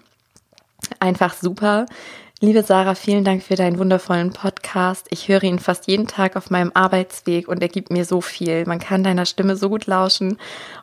Einfach 0.99 1.35
super. 1.35 1.87
Liebe 2.41 2.63
Sarah, 2.63 2.95
vielen 2.95 3.25
Dank 3.25 3.43
für 3.43 3.57
deinen 3.57 3.81
wundervollen 3.81 4.33
Podcast. 4.33 5.09
Ich 5.11 5.27
höre 5.27 5.43
ihn 5.43 5.59
fast 5.59 5.89
jeden 5.89 6.07
Tag 6.07 6.37
auf 6.37 6.51
meinem 6.51 6.71
Arbeitsweg 6.73 7.49
und 7.49 7.61
er 7.63 7.69
gibt 7.69 7.91
mir 7.91 8.05
so 8.05 8.21
viel. 8.21 8.65
Man 8.65 8.79
kann 8.79 9.03
deiner 9.03 9.27
Stimme 9.27 9.57
so 9.57 9.69
gut 9.69 9.87
lauschen 9.87 10.39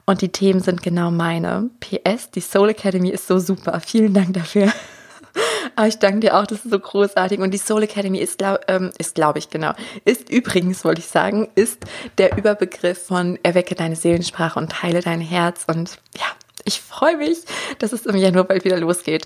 und 0.06 0.22
die 0.22 0.34
Themen 0.34 0.60
sind 0.60 0.84
genau 0.84 1.12
meine. 1.12 1.69
PS, 1.80 2.30
die 2.31 2.42
Soul 2.42 2.72
Academy 2.72 3.07
ist 3.07 3.28
so 3.28 3.40
super. 3.40 3.80
Vielen 3.80 4.13
Dank 4.13 4.34
dafür. 4.34 4.69
Aber 5.78 5.88
ich 5.88 5.98
danke 5.98 6.19
dir 6.19 6.38
auch, 6.38 6.46
das 6.46 6.66
ist 6.66 6.72
so 6.72 6.80
großartig. 6.80 7.40
Und 7.40 7.54
die 7.54 7.57
Soul 7.57 7.84
Academy 7.84 8.19
ist, 8.19 8.40
glaub, 8.40 8.60
ähm, 8.68 8.92
ist 8.98 9.16
glaube 9.16 9.40
ich, 9.40 9.50
genau, 9.50 9.72
ist 10.04 10.30
übrigens, 10.30 10.84
wollte 10.84 11.00
ich 11.00 11.07
sagen, 11.07 11.48
ist 11.56 11.86
der 12.18 12.38
Überbegriff 12.38 13.02
von 13.06 13.40
Erwecke 13.44 13.75
deine 13.75 13.96
Seelensprache 13.96 14.60
und 14.60 14.84
heile 14.84 15.00
dein 15.00 15.22
Herz. 15.22 15.63
Und 15.68 16.00
ja, 16.18 16.25
ich 16.66 16.81
freue 16.81 17.16
mich, 17.16 17.38
dass 17.80 17.94
es 17.94 18.06
im 18.06 18.18
Januar 18.18 18.44
bald 18.44 18.66
wieder 18.66 18.78
losgeht. 18.78 19.26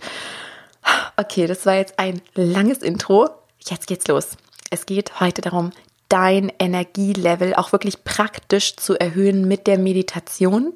Okay, 1.20 1.48
das 1.48 1.66
war 1.66 1.76
jetzt 1.76 2.00
ein 2.00 2.22
langes 2.34 2.78
Intro. 2.78 3.30
Jetzt 3.60 3.88
geht's 3.88 4.08
los. 4.08 4.38
Es 4.70 4.86
geht 4.86 5.20
heute 5.20 5.42
darum, 5.42 5.72
dein 6.08 6.52
Energielevel 6.60 7.56
auch 7.56 7.72
wirklich 7.72 8.04
praktisch 8.04 8.76
zu 8.78 8.98
erhöhen 8.98 9.48
mit 9.48 9.68
der 9.68 9.78
Meditation. 9.78 10.74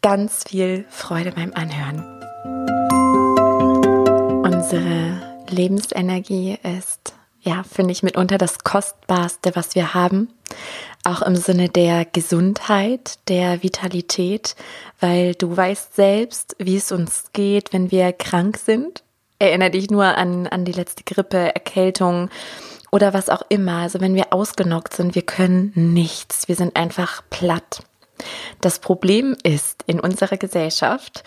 Ganz 0.00 0.44
viel 0.48 0.86
Freude 0.88 1.32
beim 1.32 1.52
Anhören. 1.54 2.00
Unsere 4.42 5.42
Lebensenergie 5.48 6.58
ist, 6.78 7.14
ja, 7.42 7.62
finde 7.62 7.92
ich 7.92 8.02
mitunter 8.02 8.38
das 8.38 8.60
Kostbarste, 8.60 9.54
was 9.54 9.74
wir 9.74 9.92
haben. 9.94 10.30
Auch 11.04 11.22
im 11.22 11.36
Sinne 11.36 11.68
der 11.68 12.04
Gesundheit, 12.04 13.18
der 13.28 13.62
Vitalität, 13.62 14.56
weil 15.00 15.34
du 15.34 15.56
weißt 15.56 15.94
selbst, 15.94 16.56
wie 16.58 16.76
es 16.76 16.90
uns 16.92 17.24
geht, 17.32 17.72
wenn 17.72 17.90
wir 17.90 18.12
krank 18.12 18.56
sind 18.56 19.02
erinnere 19.38 19.70
dich 19.70 19.90
nur 19.90 20.04
an, 20.04 20.46
an 20.46 20.64
die 20.64 20.72
letzte 20.72 21.04
Grippe, 21.04 21.54
Erkältung 21.54 22.30
oder 22.90 23.12
was 23.14 23.28
auch 23.28 23.42
immer. 23.48 23.78
Also 23.78 24.00
wenn 24.00 24.14
wir 24.14 24.32
ausgenockt 24.32 24.94
sind, 24.94 25.14
wir 25.14 25.22
können 25.22 25.72
nichts. 25.74 26.48
Wir 26.48 26.56
sind 26.56 26.76
einfach 26.76 27.22
platt. 27.30 27.80
Das 28.60 28.78
Problem 28.78 29.36
ist 29.42 29.84
in 29.86 30.00
unserer 30.00 30.36
Gesellschaft, 30.36 31.22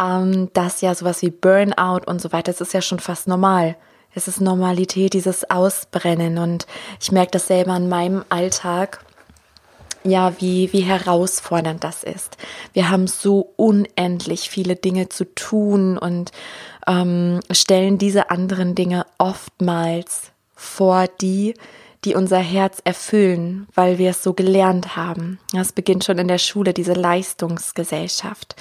ähm, 0.00 0.50
dass 0.54 0.80
ja 0.80 0.94
sowas 0.94 1.22
wie 1.22 1.30
Burnout 1.30 2.00
und 2.06 2.20
so 2.20 2.32
weiter, 2.32 2.52
das 2.52 2.60
ist 2.60 2.74
ja 2.74 2.82
schon 2.82 2.98
fast 2.98 3.28
normal. 3.28 3.76
Es 4.14 4.28
ist 4.28 4.40
Normalität, 4.40 5.14
dieses 5.14 5.48
Ausbrennen. 5.48 6.38
Und 6.38 6.66
ich 7.00 7.12
merke 7.12 7.30
das 7.32 7.46
selber 7.46 7.76
in 7.76 7.88
meinem 7.88 8.24
Alltag, 8.28 9.04
ja, 10.04 10.40
wie, 10.40 10.72
wie 10.72 10.80
herausfordernd 10.80 11.84
das 11.84 12.04
ist. 12.04 12.36
Wir 12.72 12.90
haben 12.90 13.06
so 13.06 13.52
unendlich 13.56 14.50
viele 14.50 14.76
Dinge 14.76 15.08
zu 15.08 15.24
tun 15.34 15.98
und 15.98 16.32
ähm, 16.86 17.40
stellen 17.50 17.98
diese 17.98 18.30
anderen 18.30 18.74
Dinge 18.74 19.06
oftmals 19.18 20.32
vor 20.54 21.06
die, 21.20 21.54
die 22.04 22.14
unser 22.14 22.38
Herz 22.38 22.80
erfüllen, 22.84 23.68
weil 23.74 23.98
wir 23.98 24.10
es 24.10 24.22
so 24.22 24.32
gelernt 24.32 24.96
haben. 24.96 25.38
Das 25.52 25.72
beginnt 25.72 26.04
schon 26.04 26.18
in 26.18 26.28
der 26.28 26.38
Schule, 26.38 26.72
diese 26.72 26.94
Leistungsgesellschaft. 26.94 28.56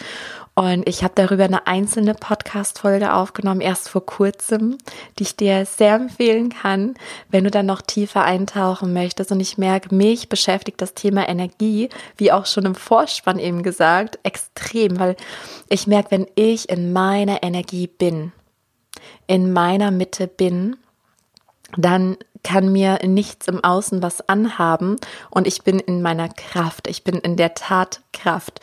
Und 0.62 0.88
ich 0.88 1.04
habe 1.04 1.14
darüber 1.16 1.46
eine 1.46 1.66
einzelne 1.66 2.14
Podcast-Folge 2.14 3.14
aufgenommen, 3.14 3.62
erst 3.62 3.90
vor 3.90 4.06
kurzem, 4.06 4.78
die 5.18 5.24
ich 5.24 5.36
dir 5.36 5.66
sehr 5.66 5.96
empfehlen 5.96 6.50
kann, 6.50 6.94
wenn 7.32 7.46
du 7.46 7.50
dann 7.50 7.66
noch 7.66 7.82
tiefer 7.82 8.24
eintauchen 8.24 8.94
möchtest. 8.94 9.32
Und 9.32 9.40
ich 9.40 9.58
merke, 9.58 9.96
mich 9.96 10.30
beschäftigt 10.30 10.80
das 10.80 10.94
Thema 10.94 11.28
Energie, 11.28 11.90
wie 12.16 12.32
auch 12.32 12.46
schon 12.46 12.66
im 12.66 12.76
Vorspann 12.76 13.40
eben 13.40 13.64
gesagt, 13.64 14.20
extrem, 14.22 15.00
weil 15.00 15.16
ich 15.68 15.88
merke, 15.88 16.12
wenn 16.12 16.28
ich 16.36 16.70
in 16.70 16.94
meiner 16.94 17.42
Energie 17.42 17.88
bin, 17.88 18.32
in 19.26 19.54
meiner 19.54 19.90
Mitte 19.90 20.28
bin, 20.28 20.78
dann 21.76 22.18
kann 22.44 22.72
mir 22.72 23.00
nichts 23.06 23.48
im 23.48 23.64
Außen 23.64 24.02
was 24.02 24.28
anhaben 24.28 24.96
und 25.30 25.48
ich 25.48 25.64
bin 25.64 25.80
in 25.80 26.02
meiner 26.02 26.30
Kraft, 26.30 26.88
ich 26.88 27.04
bin 27.04 27.16
in 27.16 27.36
der 27.36 27.54
Tat 27.54 28.02
Kraft. 28.14 28.60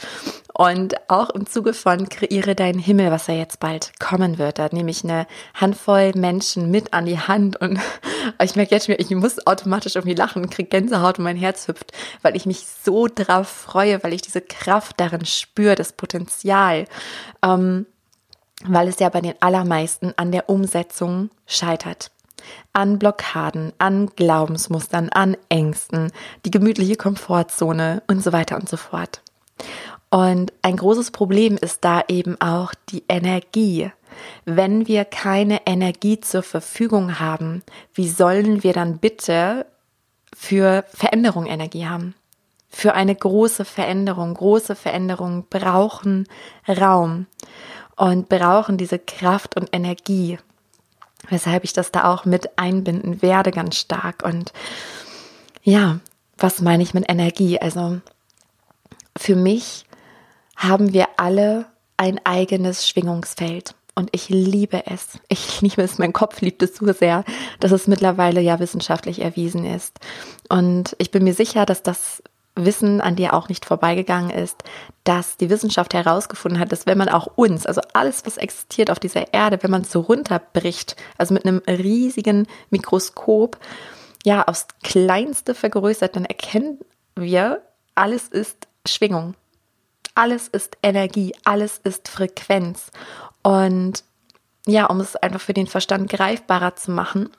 Und 0.52 0.96
auch 1.08 1.30
im 1.30 1.46
Zuge 1.46 1.72
von 1.72 2.08
Kreiere 2.08 2.56
deinen 2.56 2.80
Himmel, 2.80 3.12
was 3.12 3.28
ja 3.28 3.34
jetzt 3.34 3.60
bald 3.60 3.92
kommen 4.00 4.38
wird, 4.38 4.58
da 4.58 4.68
nehme 4.72 4.90
ich 4.90 5.04
eine 5.04 5.26
Handvoll 5.54 6.12
Menschen 6.16 6.70
mit 6.70 6.92
an 6.92 7.06
die 7.06 7.18
Hand 7.18 7.60
und 7.60 7.78
ich 8.42 8.56
merke 8.56 8.74
jetzt 8.74 8.86
schon, 8.86 8.96
ich 8.98 9.10
muss 9.10 9.46
automatisch 9.46 9.94
irgendwie 9.94 10.16
lachen, 10.16 10.50
kriege 10.50 10.68
Gänsehaut 10.68 11.18
und 11.18 11.24
mein 11.24 11.36
Herz 11.36 11.68
hüpft, 11.68 11.92
weil 12.22 12.34
ich 12.34 12.44
mich 12.44 12.66
so 12.66 13.06
drauf 13.06 13.48
freue, 13.48 14.02
weil 14.02 14.12
ich 14.12 14.22
diese 14.22 14.40
Kraft 14.40 14.98
darin 14.98 15.24
spüre, 15.24 15.76
das 15.76 15.92
Potenzial. 15.92 16.86
Ähm, 17.42 17.86
weil 18.64 18.88
es 18.88 18.98
ja 18.98 19.08
bei 19.08 19.20
den 19.20 19.40
allermeisten 19.40 20.12
an 20.16 20.32
der 20.32 20.48
Umsetzung 20.48 21.30
scheitert 21.46 22.10
an 22.72 22.98
Blockaden, 22.98 23.72
an 23.78 24.10
Glaubensmustern, 24.14 25.08
an 25.10 25.36
Ängsten, 25.48 26.12
die 26.44 26.50
gemütliche 26.50 26.96
Komfortzone 26.96 28.02
und 28.06 28.22
so 28.22 28.32
weiter 28.32 28.56
und 28.56 28.68
so 28.68 28.76
fort. 28.76 29.22
Und 30.10 30.52
ein 30.62 30.76
großes 30.76 31.10
Problem 31.10 31.56
ist 31.56 31.84
da 31.84 32.02
eben 32.08 32.40
auch 32.40 32.72
die 32.88 33.04
Energie. 33.08 33.90
Wenn 34.44 34.86
wir 34.88 35.04
keine 35.04 35.66
Energie 35.66 36.20
zur 36.20 36.42
Verfügung 36.42 37.20
haben, 37.20 37.62
wie 37.94 38.08
sollen 38.08 38.62
wir 38.62 38.72
dann 38.72 38.98
bitte 38.98 39.66
für 40.34 40.84
Veränderung 40.92 41.46
Energie 41.46 41.86
haben? 41.86 42.14
Für 42.70 42.94
eine 42.94 43.14
große 43.14 43.64
Veränderung, 43.64 44.34
große 44.34 44.74
Veränderungen 44.74 45.44
brauchen 45.48 46.26
Raum 46.66 47.26
und 47.96 48.28
brauchen 48.28 48.76
diese 48.76 48.98
Kraft 48.98 49.56
und 49.56 49.70
Energie 49.72 50.38
weshalb 51.30 51.64
ich 51.64 51.72
das 51.72 51.92
da 51.92 52.12
auch 52.12 52.24
mit 52.24 52.58
einbinden 52.58 53.22
werde 53.22 53.50
ganz 53.50 53.76
stark. 53.76 54.22
Und 54.22 54.52
ja, 55.62 56.00
was 56.36 56.60
meine 56.60 56.82
ich 56.82 56.94
mit 56.94 57.08
Energie? 57.08 57.58
Also 57.58 58.00
für 59.16 59.36
mich 59.36 59.84
haben 60.56 60.92
wir 60.92 61.06
alle 61.16 61.66
ein 61.96 62.20
eigenes 62.24 62.88
Schwingungsfeld. 62.88 63.74
Und 63.94 64.10
ich 64.12 64.28
liebe 64.28 64.86
es. 64.86 65.18
Ich 65.28 65.60
liebe 65.60 65.82
es. 65.82 65.98
Mein 65.98 66.12
Kopf 66.12 66.40
liebt 66.40 66.62
es 66.62 66.76
so 66.76 66.92
sehr, 66.92 67.24
dass 67.58 67.72
es 67.72 67.88
mittlerweile 67.88 68.40
ja 68.40 68.60
wissenschaftlich 68.60 69.20
erwiesen 69.20 69.64
ist. 69.64 69.98
Und 70.48 70.94
ich 70.98 71.10
bin 71.10 71.24
mir 71.24 71.34
sicher, 71.34 71.66
dass 71.66 71.82
das 71.82 72.22
Wissen 72.64 73.00
an 73.00 73.16
dir 73.16 73.34
auch 73.34 73.48
nicht 73.48 73.64
vorbeigegangen 73.64 74.30
ist, 74.30 74.62
dass 75.04 75.36
die 75.36 75.50
Wissenschaft 75.50 75.94
herausgefunden 75.94 76.60
hat, 76.60 76.72
dass 76.72 76.86
wenn 76.86 76.98
man 76.98 77.08
auch 77.08 77.26
uns, 77.36 77.66
also 77.66 77.80
alles, 77.92 78.26
was 78.26 78.36
existiert 78.36 78.90
auf 78.90 78.98
dieser 78.98 79.32
Erde, 79.32 79.58
wenn 79.62 79.70
man 79.70 79.82
es 79.82 79.92
so 79.92 80.00
runterbricht, 80.00 80.96
also 81.16 81.34
mit 81.34 81.46
einem 81.46 81.62
riesigen 81.66 82.46
Mikroskop, 82.70 83.58
ja, 84.24 84.42
aufs 84.44 84.66
Kleinste 84.82 85.54
vergrößert, 85.54 86.16
dann 86.16 86.24
erkennen 86.24 86.78
wir, 87.14 87.62
alles 87.94 88.28
ist 88.28 88.68
Schwingung. 88.86 89.34
Alles 90.14 90.48
ist 90.48 90.76
Energie, 90.82 91.34
alles 91.44 91.78
ist 91.78 92.08
Frequenz. 92.08 92.90
Und 93.42 94.02
ja, 94.66 94.86
um 94.86 95.00
es 95.00 95.16
einfach 95.16 95.40
für 95.40 95.54
den 95.54 95.66
Verstand 95.66 96.10
greifbarer 96.10 96.76
zu 96.76 96.90
machen, 96.90 97.30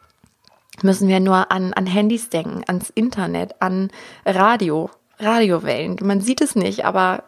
müssen 0.82 1.08
wir 1.08 1.20
nur 1.20 1.52
an, 1.52 1.74
an 1.74 1.86
Handys 1.86 2.30
denken, 2.30 2.64
ans 2.68 2.90
Internet, 2.90 3.62
an 3.62 3.92
Radio, 4.26 4.90
Radiowellen. 5.20 5.98
Man 6.02 6.22
sieht 6.22 6.42
es 6.42 6.56
nicht, 6.56 6.86
aber 6.86 7.24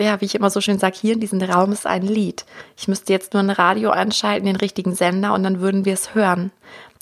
ja, 0.00 0.20
wie 0.20 0.24
ich 0.24 0.34
immer 0.34 0.50
so 0.50 0.60
schön 0.60 0.78
sage, 0.78 0.96
hier 1.00 1.14
in 1.14 1.20
diesem 1.20 1.40
Raum 1.40 1.72
ist 1.72 1.86
ein 1.86 2.02
Lied. 2.02 2.44
Ich 2.76 2.88
müsste 2.88 3.12
jetzt 3.12 3.32
nur 3.32 3.42
ein 3.42 3.50
Radio 3.50 3.90
anschalten, 3.90 4.46
den 4.46 4.56
richtigen 4.56 4.94
Sender 4.94 5.34
und 5.34 5.44
dann 5.44 5.60
würden 5.60 5.84
wir 5.84 5.94
es 5.94 6.14
hören. 6.14 6.50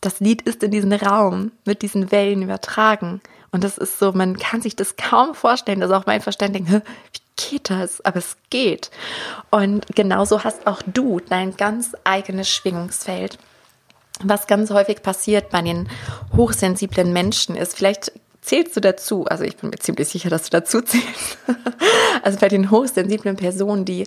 Das 0.01 0.21
Lied 0.21 0.43
ist 0.43 0.63
in 0.63 0.73
diesem 0.73 0.93
Raum 0.93 1.53
mit 1.65 1.83
diesen 1.83 2.11
Wellen 2.11 2.43
übertragen. 2.43 3.21
Und 3.51 3.65
das 3.65 3.79
ist 3.79 3.99
so, 3.99 4.13
man 4.13 4.37
kann 4.37 4.61
sich 4.61 4.77
das 4.77 4.97
kaum 4.97 5.35
vorstellen, 5.35 5.81
dass 5.81 5.91
auch 5.91 6.07
mein 6.07 6.21
Verstand 6.21 6.55
denkt, 6.55 6.71
wie 6.71 6.81
geht 7.37 7.71
das? 7.71 8.05
Aber 8.05 8.17
es 8.17 8.37
geht. 8.51 8.91
Und 9.51 9.87
genauso 9.95 10.43
hast 10.43 10.67
auch 10.67 10.83
du 10.87 11.21
dein 11.21 11.57
ganz 11.57 11.95
eigenes 12.05 12.51
Schwingungsfeld. 12.51 13.39
Was 14.23 14.47
ganz 14.47 14.71
häufig 14.71 15.03
passiert 15.03 15.51
bei 15.51 15.63
den 15.63 15.89
hochsensiblen 16.37 17.13
Menschen 17.13 17.57
ist, 17.57 17.77
vielleicht 17.77 18.13
zählst 18.43 18.77
du 18.77 18.81
dazu? 18.81 19.25
Also 19.25 19.45
ich 19.45 19.57
bin 19.57 19.71
mir 19.71 19.79
ziemlich 19.79 20.09
sicher, 20.09 20.29
dass 20.29 20.45
du 20.45 20.51
dazu 20.51 20.83
zählst. 20.83 21.39
also 22.23 22.39
bei 22.39 22.49
den 22.49 22.71
hochsensiblen 22.71 23.37
Personen, 23.37 23.85
die 23.85 24.05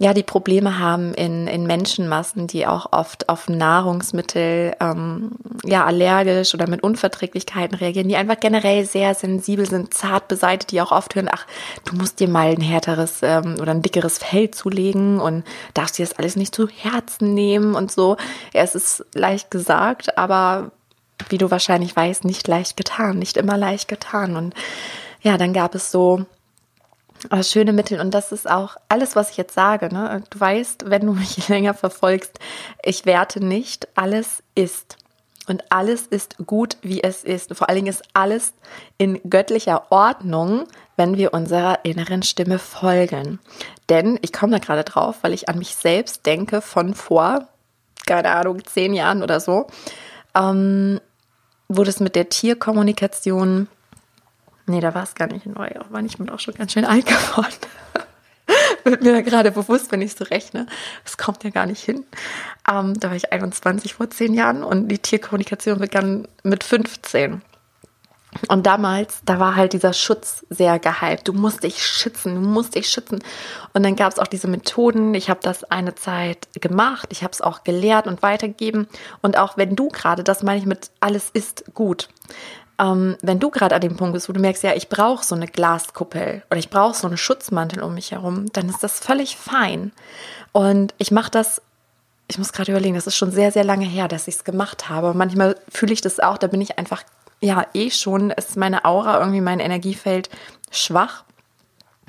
ja, 0.00 0.14
die 0.14 0.22
Probleme 0.22 0.78
haben 0.78 1.12
in, 1.14 1.48
in 1.48 1.66
Menschenmassen, 1.66 2.46
die 2.46 2.68
auch 2.68 2.92
oft 2.92 3.28
auf 3.28 3.48
Nahrungsmittel 3.48 4.76
ähm, 4.78 5.32
ja 5.64 5.84
allergisch 5.84 6.54
oder 6.54 6.68
mit 6.68 6.84
Unverträglichkeiten 6.84 7.76
reagieren, 7.76 8.08
die 8.08 8.14
einfach 8.14 8.38
generell 8.38 8.86
sehr 8.86 9.12
sensibel 9.14 9.66
sind, 9.66 9.92
zart 9.92 10.28
beseitigt, 10.28 10.70
die 10.70 10.80
auch 10.80 10.92
oft 10.92 11.16
hören, 11.16 11.28
ach, 11.28 11.46
du 11.84 11.96
musst 11.96 12.20
dir 12.20 12.28
mal 12.28 12.52
ein 12.52 12.60
härteres 12.60 13.22
ähm, 13.22 13.56
oder 13.60 13.72
ein 13.72 13.82
dickeres 13.82 14.18
Fell 14.18 14.52
zulegen 14.52 15.18
und 15.18 15.44
darfst 15.74 15.98
dir 15.98 16.06
das 16.06 16.16
alles 16.16 16.36
nicht 16.36 16.54
zu 16.54 16.68
Herzen 16.68 17.34
nehmen 17.34 17.74
und 17.74 17.90
so. 17.90 18.16
Ja, 18.54 18.62
es 18.62 18.76
ist 18.76 19.04
leicht 19.14 19.50
gesagt, 19.50 20.16
aber 20.16 20.70
wie 21.28 21.38
du 21.38 21.50
wahrscheinlich 21.50 21.94
weißt, 21.94 22.24
nicht 22.24 22.46
leicht 22.48 22.76
getan, 22.76 23.18
nicht 23.18 23.36
immer 23.36 23.56
leicht 23.56 23.88
getan. 23.88 24.36
Und 24.36 24.54
ja, 25.20 25.36
dann 25.36 25.52
gab 25.52 25.74
es 25.74 25.90
so 25.90 26.24
äh, 27.30 27.42
schöne 27.42 27.72
Mittel 27.72 28.00
und 28.00 28.12
das 28.12 28.32
ist 28.32 28.48
auch 28.48 28.76
alles, 28.88 29.16
was 29.16 29.30
ich 29.30 29.36
jetzt 29.36 29.54
sage. 29.54 29.92
Ne? 29.92 30.22
Du 30.30 30.40
weißt, 30.40 30.88
wenn 30.90 31.06
du 31.06 31.12
mich 31.14 31.48
länger 31.48 31.74
verfolgst, 31.74 32.38
ich 32.82 33.06
werte 33.06 33.44
nicht, 33.44 33.88
alles 33.94 34.42
ist. 34.54 34.96
Und 35.48 35.64
alles 35.70 36.06
ist 36.06 36.36
gut, 36.46 36.76
wie 36.82 37.02
es 37.02 37.24
ist. 37.24 37.56
Vor 37.56 37.68
allen 37.68 37.76
Dingen 37.76 37.88
ist 37.88 38.02
alles 38.12 38.52
in 38.98 39.18
göttlicher 39.30 39.90
Ordnung, 39.90 40.64
wenn 40.96 41.16
wir 41.16 41.32
unserer 41.32 41.84
inneren 41.84 42.22
Stimme 42.22 42.58
folgen. 42.58 43.38
Denn 43.88 44.18
ich 44.20 44.34
komme 44.34 44.52
da 44.52 44.58
gerade 44.58 44.84
drauf, 44.84 45.16
weil 45.22 45.32
ich 45.32 45.48
an 45.48 45.56
mich 45.56 45.74
selbst 45.74 46.26
denke 46.26 46.60
von 46.60 46.94
vor, 46.94 47.48
keine 48.06 48.30
Ahnung, 48.30 48.62
zehn 48.66 48.92
Jahren 48.92 49.22
oder 49.22 49.40
so. 49.40 49.68
Ähm, 50.34 51.00
wo 51.68 51.84
das 51.84 52.00
mit 52.00 52.16
der 52.16 52.28
Tierkommunikation, 52.28 53.68
nee, 54.66 54.80
da 54.80 54.94
war 54.94 55.02
es 55.02 55.14
gar 55.14 55.28
nicht 55.28 55.46
neu, 55.46 55.68
auch 55.80 55.90
war 55.90 56.02
ich 56.02 56.18
mir 56.18 56.32
auch 56.32 56.40
schon 56.40 56.54
ganz 56.54 56.72
schön 56.72 56.84
alt 56.84 57.06
geworden. 57.06 57.54
Wird 58.84 59.02
mir 59.02 59.12
da 59.12 59.20
gerade 59.20 59.50
bewusst, 59.50 59.92
wenn 59.92 60.00
ich 60.00 60.14
so 60.14 60.24
rechne. 60.24 60.66
Das 61.04 61.18
kommt 61.18 61.44
ja 61.44 61.50
gar 61.50 61.66
nicht 61.66 61.84
hin. 61.84 62.04
Ähm, 62.66 62.98
da 62.98 63.08
war 63.08 63.16
ich 63.16 63.32
21 63.32 63.94
vor 63.94 64.08
zehn 64.08 64.32
Jahren 64.32 64.64
und 64.64 64.88
die 64.88 64.98
Tierkommunikation 64.98 65.78
begann 65.78 66.26
mit 66.42 66.64
15. 66.64 67.42
Und 68.48 68.66
damals, 68.66 69.20
da 69.24 69.40
war 69.40 69.56
halt 69.56 69.72
dieser 69.72 69.92
Schutz 69.92 70.44
sehr 70.50 70.78
gehypt. 70.78 71.26
Du 71.26 71.32
musst 71.32 71.62
dich 71.62 71.84
schützen, 71.84 72.34
du 72.34 72.40
musst 72.40 72.74
dich 72.74 72.88
schützen. 72.88 73.20
Und 73.72 73.82
dann 73.82 73.96
gab 73.96 74.12
es 74.12 74.18
auch 74.18 74.26
diese 74.26 74.48
Methoden. 74.48 75.14
Ich 75.14 75.30
habe 75.30 75.40
das 75.42 75.64
eine 75.64 75.94
Zeit 75.94 76.48
gemacht, 76.60 77.08
ich 77.10 77.22
habe 77.22 77.32
es 77.32 77.40
auch 77.40 77.64
gelehrt 77.64 78.06
und 78.06 78.22
weitergegeben. 78.22 78.86
Und 79.22 79.38
auch 79.38 79.56
wenn 79.56 79.76
du 79.76 79.88
gerade, 79.88 80.24
das 80.24 80.42
meine 80.42 80.58
ich 80.58 80.66
mit 80.66 80.90
alles 81.00 81.30
ist 81.30 81.64
gut. 81.74 82.08
Ähm, 82.78 83.16
wenn 83.22 83.40
du 83.40 83.50
gerade 83.50 83.74
an 83.74 83.80
dem 83.80 83.96
Punkt 83.96 84.12
bist, 84.12 84.28
wo 84.28 84.32
du 84.32 84.40
merkst, 84.40 84.62
ja, 84.62 84.74
ich 84.74 84.88
brauche 84.88 85.24
so 85.24 85.34
eine 85.34 85.46
Glaskuppel 85.46 86.42
oder 86.50 86.58
ich 86.58 86.70
brauche 86.70 86.94
so 86.94 87.06
einen 87.06 87.16
Schutzmantel 87.16 87.82
um 87.82 87.94
mich 87.94 88.12
herum, 88.12 88.52
dann 88.52 88.68
ist 88.68 88.82
das 88.82 89.00
völlig 89.00 89.36
fein. 89.36 89.90
Und 90.52 90.94
ich 90.98 91.10
mache 91.10 91.30
das 91.30 91.62
ich 92.30 92.36
muss 92.36 92.52
gerade 92.52 92.70
überlegen, 92.70 92.94
das 92.94 93.06
ist 93.06 93.16
schon 93.16 93.32
sehr, 93.32 93.52
sehr 93.52 93.64
lange 93.64 93.86
her, 93.86 94.06
dass 94.06 94.28
ich 94.28 94.36
es 94.36 94.44
gemacht 94.44 94.90
habe. 94.90 95.14
Manchmal 95.14 95.56
fühle 95.70 95.94
ich 95.94 96.02
das 96.02 96.20
auch, 96.20 96.36
da 96.36 96.46
bin 96.46 96.60
ich 96.60 96.78
einfach 96.78 97.02
ja 97.40 97.66
eh 97.74 97.90
schon, 97.90 98.30
ist 98.30 98.56
meine 98.56 98.84
Aura, 98.84 99.20
irgendwie 99.20 99.40
mein 99.40 99.60
Energiefeld 99.60 100.28
schwach. 100.70 101.24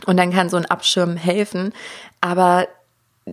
Und 0.06 0.18
dann 0.18 0.32
kann 0.32 0.50
so 0.50 0.58
ein 0.58 0.66
Abschirm 0.66 1.18
helfen. 1.18 1.74
Aber 2.22 2.68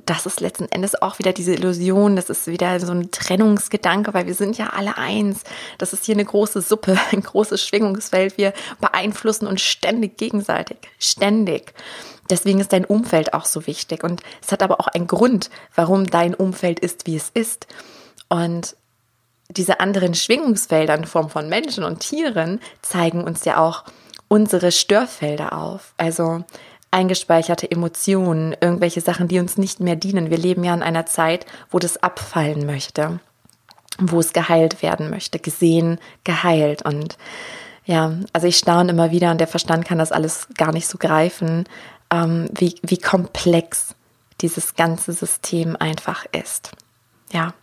das 0.04 0.26
ist 0.26 0.40
letzten 0.40 0.66
Endes 0.66 1.00
auch 1.00 1.18
wieder 1.18 1.32
diese 1.32 1.54
Illusion, 1.54 2.16
das 2.16 2.28
ist 2.28 2.46
wieder 2.46 2.78
so 2.80 2.92
ein 2.92 3.10
Trennungsgedanke, 3.10 4.12
weil 4.12 4.26
wir 4.26 4.34
sind 4.34 4.58
ja 4.58 4.70
alle 4.70 4.98
eins. 4.98 5.44
Das 5.78 5.92
ist 5.92 6.04
hier 6.04 6.14
eine 6.14 6.24
große 6.24 6.60
Suppe, 6.60 6.98
ein 7.12 7.22
großes 7.22 7.62
Schwingungsfeld. 7.62 8.36
Wir 8.36 8.52
beeinflussen 8.80 9.46
uns 9.46 9.62
ständig 9.62 10.16
gegenseitig, 10.18 10.78
ständig. 10.98 11.72
Deswegen 12.28 12.60
ist 12.60 12.72
dein 12.72 12.84
Umfeld 12.84 13.34
auch 13.34 13.44
so 13.44 13.66
wichtig. 13.66 14.02
Und 14.02 14.22
es 14.44 14.52
hat 14.52 14.62
aber 14.62 14.80
auch 14.80 14.88
einen 14.88 15.06
Grund, 15.06 15.50
warum 15.74 16.06
dein 16.06 16.34
Umfeld 16.34 16.80
ist, 16.80 17.06
wie 17.06 17.16
es 17.16 17.30
ist. 17.32 17.66
Und 18.28 18.76
diese 19.48 19.80
anderen 19.80 20.14
Schwingungsfelder 20.14 20.94
in 20.94 21.04
Form 21.04 21.30
von 21.30 21.48
Menschen 21.48 21.84
und 21.84 22.00
Tieren 22.00 22.60
zeigen 22.82 23.24
uns 23.24 23.44
ja 23.44 23.58
auch 23.58 23.84
unsere 24.28 24.72
Störfelder 24.72 25.56
auf. 25.56 25.94
Also 25.96 26.44
eingespeicherte 26.90 27.70
Emotionen, 27.70 28.56
irgendwelche 28.60 29.00
Sachen, 29.00 29.28
die 29.28 29.38
uns 29.38 29.58
nicht 29.58 29.80
mehr 29.80 29.96
dienen. 29.96 30.30
Wir 30.30 30.38
leben 30.38 30.64
ja 30.64 30.74
in 30.74 30.82
einer 30.82 31.06
Zeit, 31.06 31.46
wo 31.70 31.78
das 31.78 32.02
abfallen 32.02 32.66
möchte, 32.66 33.20
wo 33.98 34.20
es 34.20 34.32
geheilt 34.32 34.82
werden 34.82 35.10
möchte, 35.10 35.38
gesehen, 35.38 35.98
geheilt. 36.24 36.82
Und 36.82 37.18
ja, 37.84 38.12
also 38.32 38.46
ich 38.46 38.56
staune 38.56 38.90
immer 38.90 39.10
wieder 39.10 39.30
und 39.30 39.38
der 39.38 39.46
Verstand 39.46 39.84
kann 39.84 39.98
das 39.98 40.12
alles 40.12 40.48
gar 40.56 40.72
nicht 40.72 40.88
so 40.88 40.98
greifen, 40.98 41.64
ähm, 42.10 42.48
wie, 42.52 42.76
wie 42.82 42.98
komplex 42.98 43.94
dieses 44.40 44.74
ganze 44.74 45.12
System 45.12 45.76
einfach 45.76 46.26
ist. 46.32 46.72
Ja. 47.32 47.54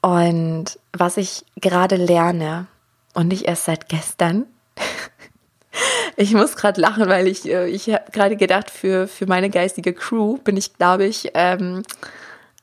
Und 0.00 0.78
was 0.92 1.16
ich 1.16 1.44
gerade 1.56 1.96
lerne, 1.96 2.66
und 3.14 3.28
nicht 3.28 3.44
erst 3.44 3.64
seit 3.64 3.88
gestern, 3.88 4.46
ich 6.16 6.32
muss 6.34 6.56
gerade 6.56 6.80
lachen, 6.80 7.08
weil 7.08 7.26
ich, 7.26 7.48
äh, 7.48 7.68
ich 7.68 7.88
habe 7.90 8.10
gerade 8.12 8.36
gedacht, 8.36 8.70
für, 8.70 9.08
für 9.08 9.26
meine 9.26 9.50
geistige 9.50 9.92
Crew 9.92 10.38
bin 10.38 10.56
ich, 10.56 10.74
glaube 10.74 11.04
ich, 11.04 11.30
ähm, 11.34 11.82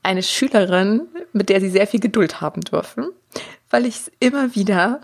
eine 0.04 0.24
Schülerin, 0.24 1.08
mit 1.34 1.50
der 1.50 1.60
sie 1.60 1.70
sehr 1.70 1.88
viel 1.88 2.00
Geduld 2.00 2.40
haben 2.42 2.62
dürfen, 2.62 3.10
weil 3.70 3.86
ich 3.86 3.96
es 3.96 4.12
immer 4.20 4.56
wieder 4.56 5.02